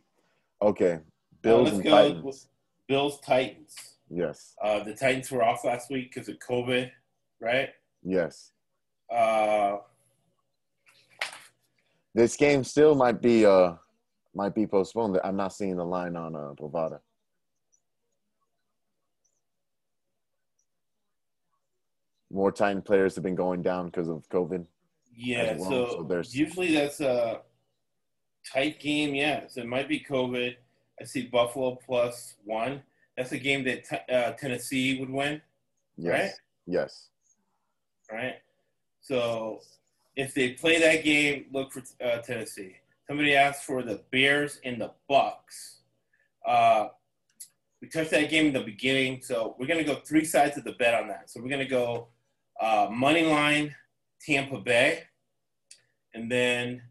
[0.60, 1.02] Okay,
[1.44, 2.50] Bills Uh, let's and go Titans.
[2.88, 3.76] Bills Titans.
[4.10, 6.90] Yes, Uh, the Titans were off last week because of COVID,
[7.40, 7.70] right?
[8.02, 8.54] yes.
[9.08, 9.78] Uh,
[12.18, 13.76] This game still might be uh
[14.34, 15.20] might be postponed.
[15.24, 17.00] I'm not seeing the line on uh, Bovada.
[22.32, 24.66] More Titan players have been going down because of COVID.
[25.16, 25.56] yeah.
[25.58, 27.42] Well, So, so there's- usually that's a
[28.52, 29.14] tight game.
[29.14, 29.46] Yeah.
[29.48, 30.56] So it might be COVID.
[31.00, 32.82] I see Buffalo plus one.
[33.16, 35.40] That's a game that t- uh, Tennessee would win.
[35.98, 36.32] Yes, Right?
[36.66, 37.10] yes,
[38.12, 38.36] right?
[39.02, 39.62] So
[40.18, 42.76] if they play that game, look for uh, Tennessee.
[43.08, 45.78] Somebody asked for the Bears and the Bucks.
[46.46, 46.88] Uh,
[47.82, 50.74] we touched that game in the beginning, so we're gonna go three sides of the
[50.74, 51.30] bet on that.
[51.30, 52.08] So we're gonna go
[52.60, 53.76] uh, money line
[54.20, 55.04] Tampa Bay,
[56.16, 56.82] and then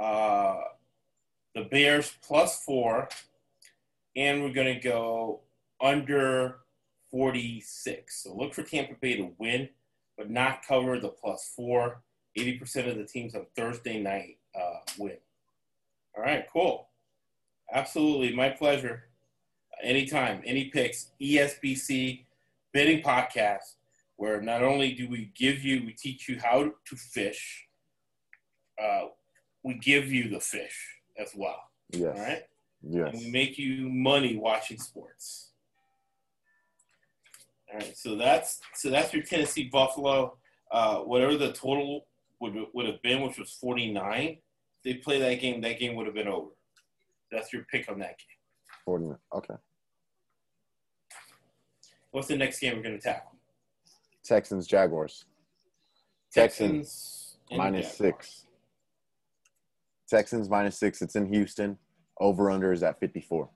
[0.00, 0.56] uh,
[1.54, 3.08] the Bears plus four,
[4.16, 5.42] and we're gonna go
[5.80, 6.56] under
[7.12, 8.24] 46.
[8.24, 9.68] So look for Tampa Bay to win
[10.18, 12.02] but not cover the plus four.
[12.38, 15.16] 80% of the teams on Thursday night uh, win.
[16.16, 16.88] All right, cool.
[17.72, 19.04] Absolutely, my pleasure.
[19.82, 22.24] Anytime, any picks, ESBC
[22.72, 23.74] Betting Podcast,
[24.16, 27.66] where not only do we give you, we teach you how to fish,
[28.82, 29.06] uh,
[29.62, 31.62] we give you the fish as well.
[31.90, 32.42] yes, All right?
[32.82, 33.12] yes.
[33.12, 35.50] and we make you money watching sports.
[37.72, 40.36] All right, so that's so that's your Tennessee Buffalo.
[40.70, 42.06] Uh, whatever the total
[42.40, 44.38] would would have been, which was forty nine,
[44.78, 46.50] if they play that game, that game would have been over.
[47.30, 48.36] That's your pick on that game.
[48.84, 49.16] 49.
[49.34, 49.54] okay.
[52.10, 53.32] What's the next game we're going to tackle?
[54.24, 55.26] Texans Jaguars
[56.32, 58.46] Texans Texans minus six.
[60.08, 61.02] Texans minus six.
[61.02, 61.78] It's in Houston.
[62.20, 63.48] Over under is at 54.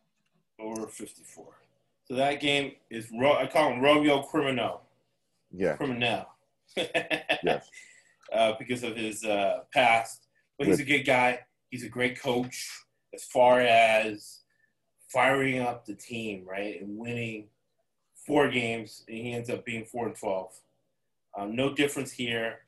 [0.60, 1.54] over fifty four.
[2.04, 4.82] So that game is I call him Romeo Criminal.
[5.50, 5.76] Yeah.
[5.76, 6.26] Criminal.
[7.44, 7.68] Yes.
[8.32, 10.26] Uh, because of his uh, past.
[10.56, 11.40] But he's a good guy.
[11.70, 12.70] He's a great coach
[13.12, 14.40] as far as
[15.08, 17.48] firing up the team, right, and winning
[18.26, 19.04] four games.
[19.06, 20.58] And he ends up being four and twelve.
[21.36, 22.60] Um, no difference here.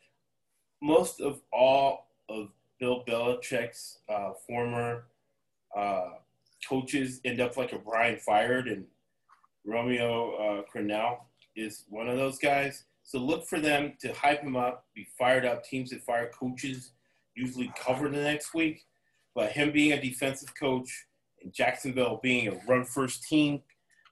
[0.83, 2.49] Most of all of
[2.79, 5.07] Bill Belichick's uh, former
[5.75, 6.11] uh,
[6.69, 8.85] coaches end up like a Brian fired, and
[9.65, 11.21] Romeo uh, Crennel
[11.57, 12.85] is one of those guys.
[13.05, 15.63] So look for them to hype him up, be fired up.
[15.63, 16.93] Teams that fire coaches
[17.37, 18.87] usually cover the next week.
[19.35, 21.07] But him being a defensive coach
[21.43, 23.63] and Jacksonville being a run first team,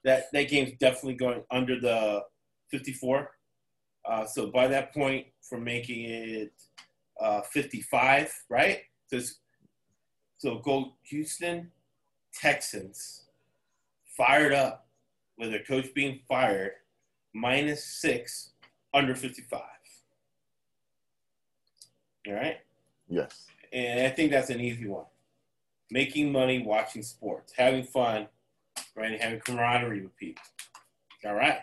[0.03, 2.23] that, that game's definitely going under the
[2.69, 3.31] 54.
[4.05, 6.53] Uh, so by that point, for making it
[7.19, 8.81] uh, 55, right?
[9.07, 9.19] So,
[10.37, 11.71] so go Houston
[12.33, 13.23] Texans
[14.05, 14.87] fired up
[15.37, 16.73] with their coach being fired,
[17.33, 18.52] minus six
[18.93, 19.61] under 55.
[22.27, 22.57] All right.
[23.07, 23.47] Yes.
[23.71, 25.05] And I think that's an easy one.
[25.91, 28.27] Making money watching sports, having fun,
[28.95, 29.11] right?
[29.11, 30.43] And having camaraderie with people.
[31.25, 31.59] All right.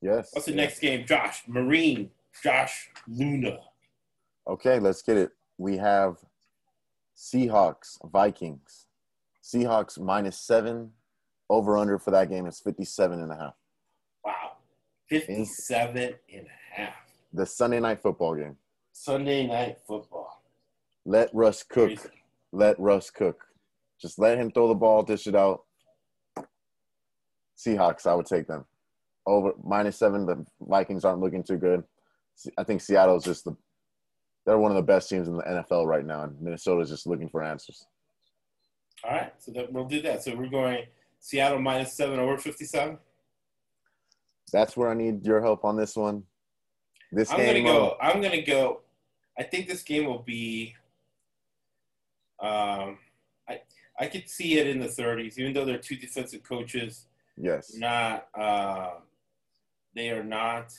[0.00, 0.30] Yes.
[0.32, 0.56] What's the yes.
[0.56, 1.06] next game?
[1.06, 2.10] Josh, Marine,
[2.42, 3.58] Josh Luna.
[4.46, 5.32] Okay, let's get it.
[5.58, 6.16] We have
[7.16, 8.86] Seahawks, Vikings.
[9.42, 10.92] Seahawks minus seven.
[11.50, 13.54] Over under for that game is 57 and a half.
[15.10, 15.18] Wow.
[15.18, 16.94] 57 and a half.
[17.32, 18.56] The Sunday night football game.
[18.92, 20.42] Sunday night football.
[21.04, 21.88] Let Russ cook.
[21.88, 22.08] Crazy.
[22.52, 23.44] Let Russ cook.
[24.00, 25.64] Just let him throw the ball, dish it out.
[27.56, 28.64] Seahawks, I would take them.
[29.26, 30.26] Over minus seven.
[30.26, 31.84] The Vikings aren't looking too good.
[32.56, 33.56] I think Seattle's just the
[34.46, 37.28] they're one of the best teams in the NFL right now, and Minnesota's just looking
[37.28, 37.86] for answers.
[39.04, 39.32] All right.
[39.38, 40.22] So that, we'll do that.
[40.24, 40.84] So we're going
[41.20, 42.98] Seattle minus seven over 57.
[44.50, 46.24] That's where I need your help on this one.
[47.12, 47.90] This I'm gonna game, go.
[47.90, 48.80] uh, I'm gonna go.
[49.38, 50.74] I think this game will be.
[52.40, 52.98] Um,
[53.48, 53.60] I
[53.98, 57.06] I could see it in the 30s, even though they're two defensive coaches.
[57.36, 58.28] yes, Not.
[58.34, 59.02] Um,
[59.94, 60.72] they are not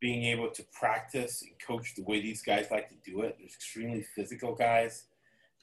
[0.00, 3.36] being able to practice and coach the way these guys like to do it.
[3.38, 5.04] They're extremely physical guys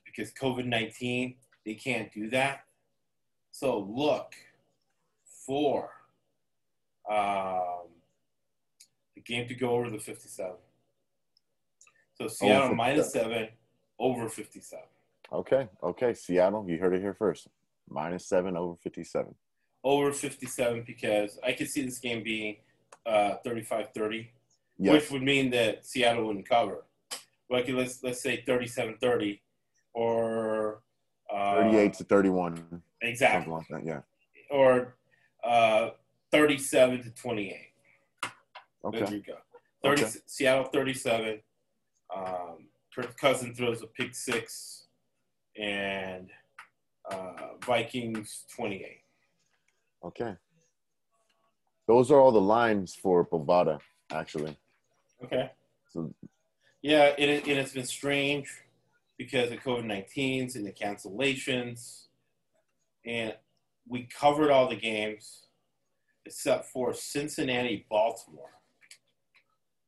[0.05, 1.35] because COVID 19,
[1.65, 2.65] they can't do that.
[3.51, 4.33] So look
[5.45, 5.89] for
[7.09, 7.87] um,
[9.15, 10.53] the game to go over the 57.
[12.17, 12.77] So Seattle 57.
[12.77, 13.47] minus seven
[13.99, 14.83] over 57.
[15.31, 16.13] okay, okay.
[16.13, 17.47] Seattle, you heard it here first.
[17.89, 19.35] Minus seven over fifty-seven.
[19.83, 22.57] Over 57 because I could see this game being
[23.05, 24.27] uh, 35-30.
[24.79, 26.83] Yes, which would mean that Seattle wouldn't cover.
[27.49, 29.39] Like let's let's say 37-30
[29.93, 30.81] or
[31.31, 33.85] uh, thirty-eight to thirty-one, exactly like that.
[33.85, 34.01] Yeah.
[34.49, 34.95] or
[35.43, 35.91] uh,
[36.31, 37.57] 37 to 28.
[38.21, 38.31] There
[38.85, 39.15] Okay.
[39.15, 39.37] you go.
[39.83, 40.11] 30 Okay.
[40.25, 41.41] Seattle 37.
[42.15, 44.87] Um, Kirk Cousins throws a pick six,
[45.57, 46.29] and
[47.11, 49.01] uh, Vikings 28.
[50.03, 50.35] Okay.
[51.87, 53.79] Those are all the lines for Bovada,
[54.11, 54.55] actually.
[55.23, 55.51] Okay.
[55.89, 56.13] So
[56.81, 58.49] Yeah, it, it, it's been strange
[59.17, 62.05] because of COVID 19s and the cancellations.
[63.05, 63.35] And
[63.87, 65.44] we covered all the games
[66.25, 68.49] except for Cincinnati Baltimore,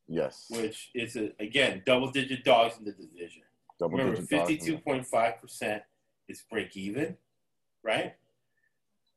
[0.06, 3.42] yes, which is, a, again, double digit dogs in the division.
[3.78, 5.80] Double Remember, digit 52.5%
[6.28, 7.16] is break even,
[7.82, 8.14] right?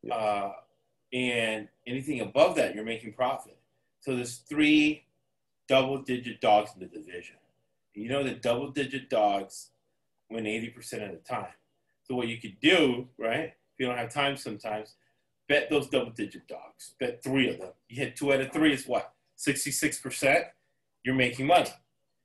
[0.04, 0.16] Yeah.
[0.16, 0.54] Uh,
[1.14, 3.58] and anything above that, you're making profit.
[4.00, 5.04] So there's three
[5.68, 7.36] double digit dogs in the division.
[7.94, 9.70] You know that double digit dogs
[10.30, 11.54] win 80% of the time.
[12.04, 13.54] So what you could do, right?
[13.74, 14.96] If you don't have time sometimes,
[15.52, 16.94] bet those double digit dogs.
[16.98, 17.72] Bet three of them.
[17.90, 19.12] You hit two out of three is what?
[19.38, 20.46] 66%?
[21.04, 21.70] You're making money.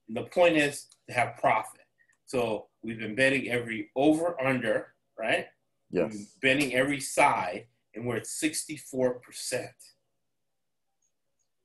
[0.06, 1.80] And the point is to have profit.
[2.26, 5.46] So we've been betting every over under, right?
[5.90, 6.34] We've been Yes.
[6.40, 9.72] betting every side, and we're at 64%.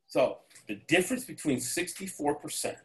[0.07, 2.75] So the difference between 64%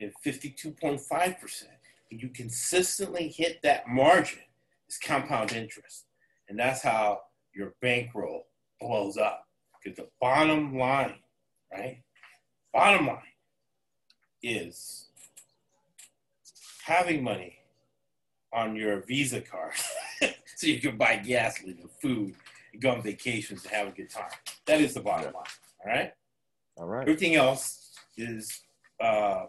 [0.00, 1.64] and 52.5%,
[2.12, 4.42] and you consistently hit that margin,
[4.88, 6.06] is compound interest.
[6.48, 7.22] And that's how
[7.54, 8.46] your bankroll
[8.80, 9.46] blows up.
[9.82, 11.14] Because the bottom line,
[11.72, 12.02] right?
[12.72, 13.18] Bottom line
[14.42, 15.08] is
[16.84, 17.56] having money
[18.52, 19.72] on your Visa card
[20.56, 22.34] so you can buy gasoline and food
[22.72, 24.30] and go on vacations and have a good time.
[24.66, 25.44] That is the bottom line.
[25.84, 26.12] All right.
[26.76, 27.02] All right.
[27.02, 28.62] Everything else is
[29.00, 29.46] uh,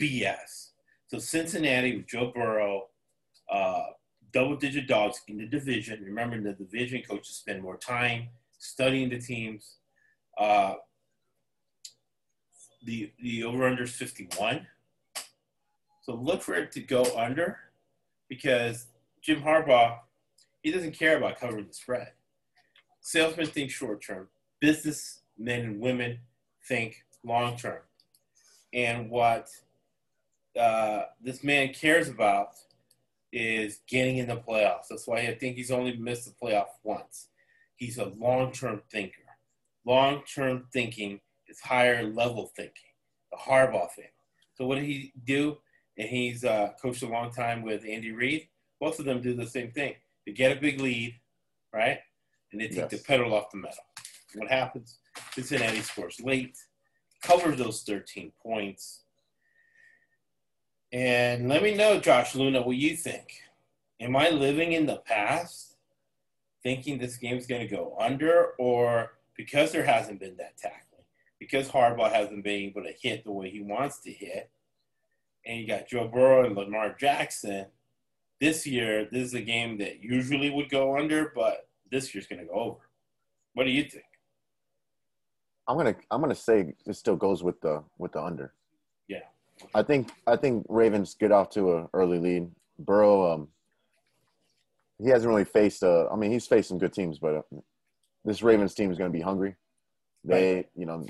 [0.00, 0.70] BS.
[1.08, 2.88] So Cincinnati with Joe Burrow,
[3.50, 3.84] uh,
[4.34, 6.02] double-digit dogs in the division.
[6.04, 8.28] Remember, the division, coaches spend more time
[8.58, 9.76] studying the teams.
[10.36, 10.74] Uh,
[12.84, 14.66] the the over/under is 51.
[16.02, 17.58] So look for it to go under
[18.28, 18.88] because
[19.22, 20.00] Jim Harbaugh,
[20.62, 22.12] he doesn't care about covering the spread.
[23.00, 24.28] Salesmen think short term.
[24.60, 26.18] Business men and women
[26.66, 27.80] think long term.
[28.74, 29.48] And what
[30.60, 32.56] uh, this man cares about
[33.34, 34.86] is getting in the playoffs.
[34.88, 37.28] That's why I think he's only missed the playoff once.
[37.74, 39.22] He's a long term thinker.
[39.84, 42.92] Long term thinking is higher level thinking,
[43.32, 44.08] the Harbaugh thing.
[44.54, 45.58] So what did he do?
[45.98, 48.48] And he's uh, coached a long time with Andy Reid.
[48.80, 49.94] Both of them do the same thing.
[50.24, 51.14] They get a big lead,
[51.72, 51.98] right?
[52.52, 52.90] And they take Yes.
[52.92, 53.84] the pedal off the metal.
[54.36, 54.98] What happens?
[55.32, 56.56] Cincinnati scores late,
[57.22, 59.03] covers those 13 points.
[60.94, 63.42] And let me know, Josh Luna, what you think.
[64.00, 65.74] Am I living in the past,
[66.62, 71.02] thinking this game's going to go under, or because there hasn't been that tackling,
[71.40, 74.50] because Harbaugh hasn't been able to hit the way he wants to hit,
[75.44, 77.66] and you got Joe Burrow and Lamar Jackson.
[78.40, 82.40] This year, this is a game that usually would go under, but this year's going
[82.40, 82.88] to go over.
[83.54, 84.04] What do you think?
[85.66, 88.52] I'm gonna I'm gonna say it still goes with the with the under.
[89.74, 92.50] I think I think Ravens get off to an early lead.
[92.78, 93.48] Burrow, um,
[95.02, 95.82] he hasn't really faced.
[95.82, 97.58] Uh, I mean, he's faced some good teams, but uh,
[98.24, 99.56] this Ravens team is going to be hungry.
[100.24, 101.06] They, you know,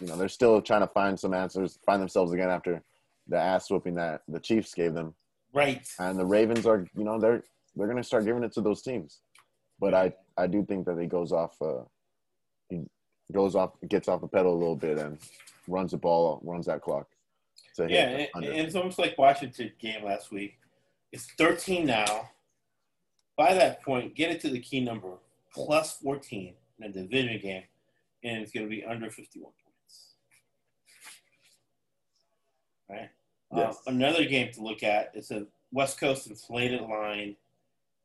[0.00, 2.82] you know, they're still trying to find some answers, find themselves again after
[3.28, 5.14] the ass whooping that the Chiefs gave them.
[5.52, 5.86] Right.
[5.98, 7.42] And the Ravens are, you know, they're
[7.74, 9.20] they're going to start giving it to those teams.
[9.80, 11.60] But I I do think that he goes off.
[11.60, 11.82] Uh,
[12.68, 12.82] he
[13.32, 15.18] goes off, gets off the pedal a little bit, and
[15.66, 17.08] runs the ball, runs that clock.
[17.78, 20.58] Yeah, and, and it's almost like Washington game last week.
[21.12, 22.30] It's 13 now.
[23.36, 25.14] By that point, get it to the key number
[25.54, 27.62] plus 14 in a division game,
[28.24, 30.14] and it's going to be under 51 points.
[32.88, 33.10] Right.
[33.54, 33.76] Yes.
[33.86, 37.36] Uh, another game to look at is a West Coast inflated line,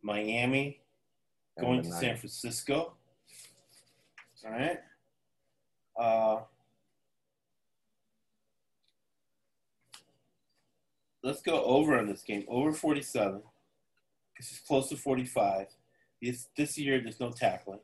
[0.01, 0.79] Miami
[1.59, 1.99] going to nine.
[1.99, 2.93] San Francisco.
[4.45, 4.79] All right.
[5.99, 6.39] Uh,
[11.27, 12.45] let's go over on this game.
[12.47, 13.41] Over 47.
[14.37, 15.67] This is close to 45.
[16.21, 17.81] This, this year, there's no tackling.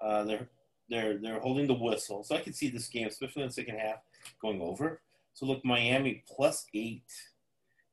[0.00, 0.48] Uh, they're
[0.90, 3.78] they're they're holding the whistle, so I can see this game, especially in the second
[3.78, 4.00] half,
[4.42, 5.00] going over.
[5.32, 7.10] So look, Miami plus eight.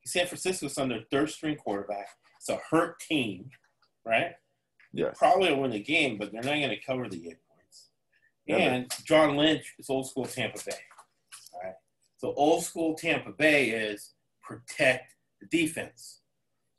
[0.05, 2.07] San Francisco's on their third string quarterback.
[2.37, 3.49] It's a hurt team,
[4.05, 4.35] right?
[4.93, 5.15] Yes.
[5.17, 7.89] probably will win the game, but they're not going to cover the eight points.
[8.49, 10.75] And John Lynch is old school Tampa Bay.
[11.53, 11.75] All right.
[12.17, 14.11] So old school Tampa Bay is
[14.51, 16.19] protect the defense.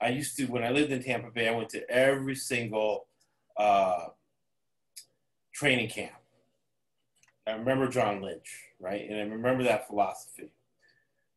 [0.00, 3.06] I used to when I lived in Tampa Bay, I went to every single
[3.56, 4.06] uh,
[5.54, 6.12] training camp.
[7.46, 10.52] I remember John Lynch, right, and I remember that philosophy.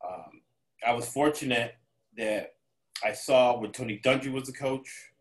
[0.07, 0.41] Um,
[0.85, 1.75] I was fortunate
[2.17, 2.55] that
[3.03, 5.11] I saw when Tony Dungy was the coach,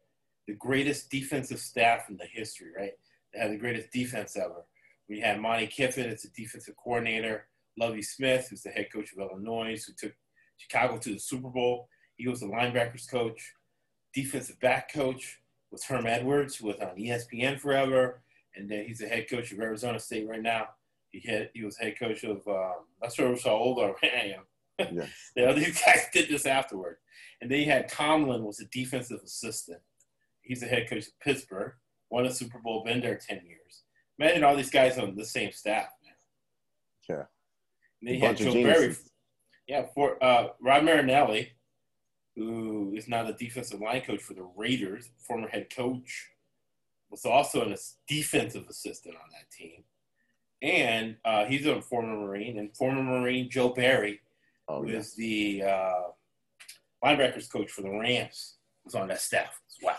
[0.47, 2.93] the greatest defensive staff in the history, right?
[3.33, 4.65] They had the greatest defense ever.
[5.09, 7.47] We had Monte Kiffin as the defensive coordinator,
[7.79, 10.15] Lovie Smith, who's the head coach of Illinois, who took
[10.57, 11.89] Chicago to the Super Bowl.
[12.17, 13.55] He was the linebackers coach.
[14.15, 15.41] Defensive back coach
[15.71, 18.23] was Herm Edwards, who was on ESPN forever,
[18.55, 20.69] and then he's the head coach of Arizona State right now.
[21.11, 24.45] He had he was head coach of um, I'm not sure how old I am.
[24.79, 25.09] Yes.
[25.37, 26.97] Know, these guys did this afterward.
[27.41, 29.81] And then you had Tomlin was a defensive assistant.
[30.43, 31.73] He's the head coach of Pittsburgh,
[32.11, 33.83] won a Super Bowl, been there 10 years.
[34.19, 36.15] Imagine all these guys on the same staff, man.
[37.09, 37.25] Yeah.
[38.01, 38.95] And then you had Joe Barry.
[39.67, 41.53] Yeah, for uh, Rod Marinelli,
[42.37, 46.29] who is now the defensive line coach for the Raiders, former head coach,
[47.11, 49.85] was also an ass- defensive assistant on that team.
[50.63, 54.21] And uh, he's a former Marine, and former Marine Joe Barry
[54.69, 55.09] Oh, who yes.
[55.09, 56.03] is the uh,
[57.05, 58.55] linebackers coach for the Rams,
[58.85, 59.97] was on that staff as well.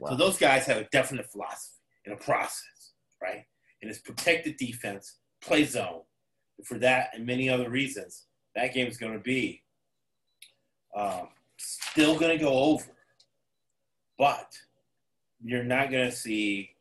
[0.00, 0.10] Wow.
[0.10, 3.44] So those guys have a definite philosophy and a process, right?
[3.80, 6.02] And it's protect the defense, play zone.
[6.58, 8.26] And for that and many other reasons,
[8.58, 9.62] that game is going to be
[10.94, 12.86] um, still going to go over.
[14.18, 14.58] But
[15.44, 16.72] you're not going to see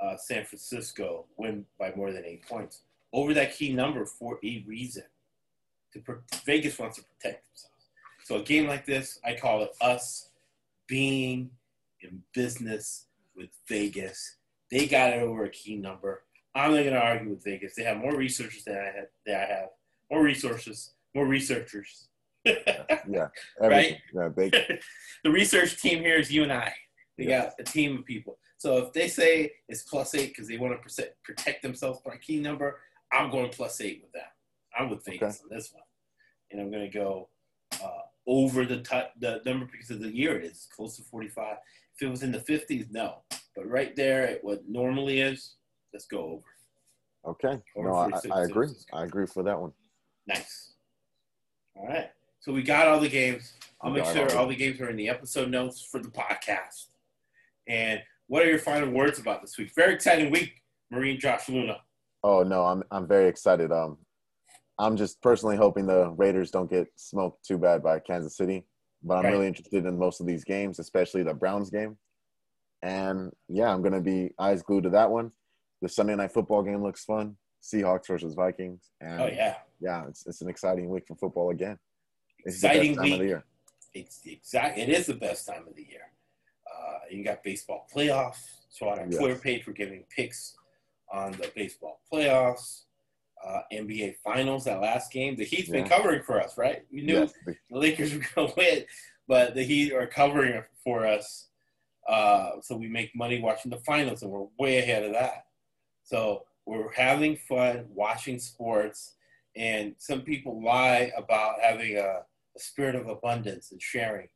[0.00, 2.82] uh, San Francisco win by more than eight points
[3.12, 5.02] over that key number for a reason.
[5.94, 6.02] To
[6.44, 7.74] Vegas wants to protect themselves.
[8.24, 10.30] So a game like this, I call it us
[10.86, 11.50] being
[12.00, 13.06] in business
[13.36, 14.36] with Vegas.
[14.70, 16.22] They got it over a key number.
[16.54, 17.74] I'm not going to argue with Vegas.
[17.74, 19.06] They have more researchers than I have.
[19.26, 19.68] Than I have
[20.10, 22.08] more resources, more researchers.
[23.08, 23.28] Yeah.
[23.60, 23.98] Everything.
[24.14, 24.28] Yeah.
[24.34, 24.50] They,
[25.24, 26.72] the research team here is you and I.
[27.18, 27.44] They Yeah.
[27.44, 28.38] got a team of people.
[28.58, 32.18] So if they say it's plus eight because they want to protect, themselves by a
[32.18, 32.80] key number,
[33.12, 34.32] I'm going plus eight with that.
[34.78, 35.82] I'm with Vegas on this one,
[36.50, 37.28] and I'm going to go
[37.82, 37.88] uh,
[38.26, 41.56] over the t- the number because of the year it is close to 45.
[41.96, 43.22] If it was in the 50s, no,
[43.54, 45.54] but right there at what normally is,
[45.92, 46.20] let's go
[47.24, 47.32] over.
[47.32, 47.60] okay.
[47.76, 48.68] Over No, I, I agree.
[48.92, 49.72] I agree for that one.
[50.26, 50.73] Nice.
[51.76, 52.10] All right.
[52.40, 53.52] So we got all the games.
[53.82, 56.86] I'll make sure all the games are in the episode notes for the podcast.
[57.68, 59.72] And what are your final words about this week?
[59.74, 61.78] Very exciting week, Marine Josh Luna.
[62.22, 63.72] Oh no, I'm I'm very excited.
[63.72, 63.98] Um,
[64.78, 68.64] I'm just personally hoping the Raiders don't get smoked too bad by Kansas City.
[69.02, 69.32] But I'm Right.
[69.32, 71.98] really interested in most of these games, especially the Browns game.
[72.82, 75.32] And yeah, I'm gonna be eyes glued to that one.
[75.82, 77.36] The Sunday night football game looks fun.
[77.62, 78.90] Seahawks versus Vikings.
[79.00, 81.78] And Oh yeah, yeah, it's it's an exciting week for football again.
[82.44, 83.44] It's exciting time of the year.
[83.94, 84.78] It's the exact.
[84.78, 86.10] It is the best time of the year.
[86.66, 88.42] Uh, you got baseball playoffs.
[88.70, 89.18] So on our Yes.
[89.18, 90.56] Twitter page, we're giving picks
[91.12, 92.82] on the baseball playoffs.
[93.44, 95.36] uh, NBA Finals, that last game.
[95.36, 96.82] The Heat's been covering for us, right?
[96.90, 98.84] We knew Yes, the- the Lakers were going to win,
[99.28, 101.48] but the Heat are covering for us.
[102.08, 105.44] Uh, so we make money watching the finals, and we're way ahead of that.
[106.04, 109.14] So we're having fun watching sports,
[109.56, 112.22] and some people lie about having a,
[112.56, 114.28] a spirit of abundance and sharing.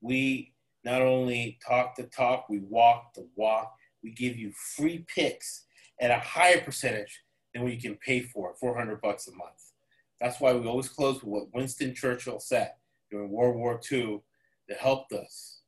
[0.00, 0.52] We
[0.84, 3.74] not only talk the talk, we walk the walk.
[4.02, 5.64] We give you free picks
[6.00, 9.72] at a higher percentage than what you can pay for, 400 bucks a month.
[10.20, 12.72] That's why we always close with what Winston Churchill said
[13.10, 14.20] during World War II
[14.68, 15.60] that helped us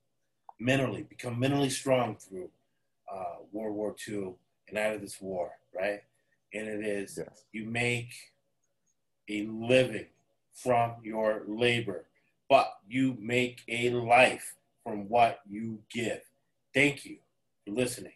[0.60, 2.50] mentally, become mentally strong through
[3.12, 4.34] uh, World War II
[4.68, 6.00] and out of this war, right?
[6.54, 7.44] And it is yes.
[7.52, 8.12] you make
[9.28, 10.06] a living
[10.52, 12.06] from your labor,
[12.48, 16.20] but you make a life from what you give.
[16.74, 17.18] Thank you
[17.64, 18.12] for listening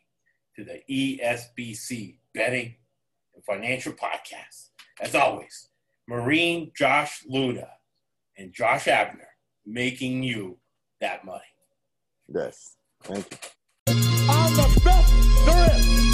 [0.57, 2.75] to the ESBC Betting
[3.35, 4.71] and Financial Podcast.
[5.01, 5.69] As always,
[6.09, 7.69] Marine Josh Luna
[8.37, 9.29] and Josh Abner
[9.65, 10.59] making you
[11.01, 11.43] that money.
[12.29, 12.77] Yes.
[13.03, 13.39] Thank you.
[14.29, 16.12] I'm the best there is.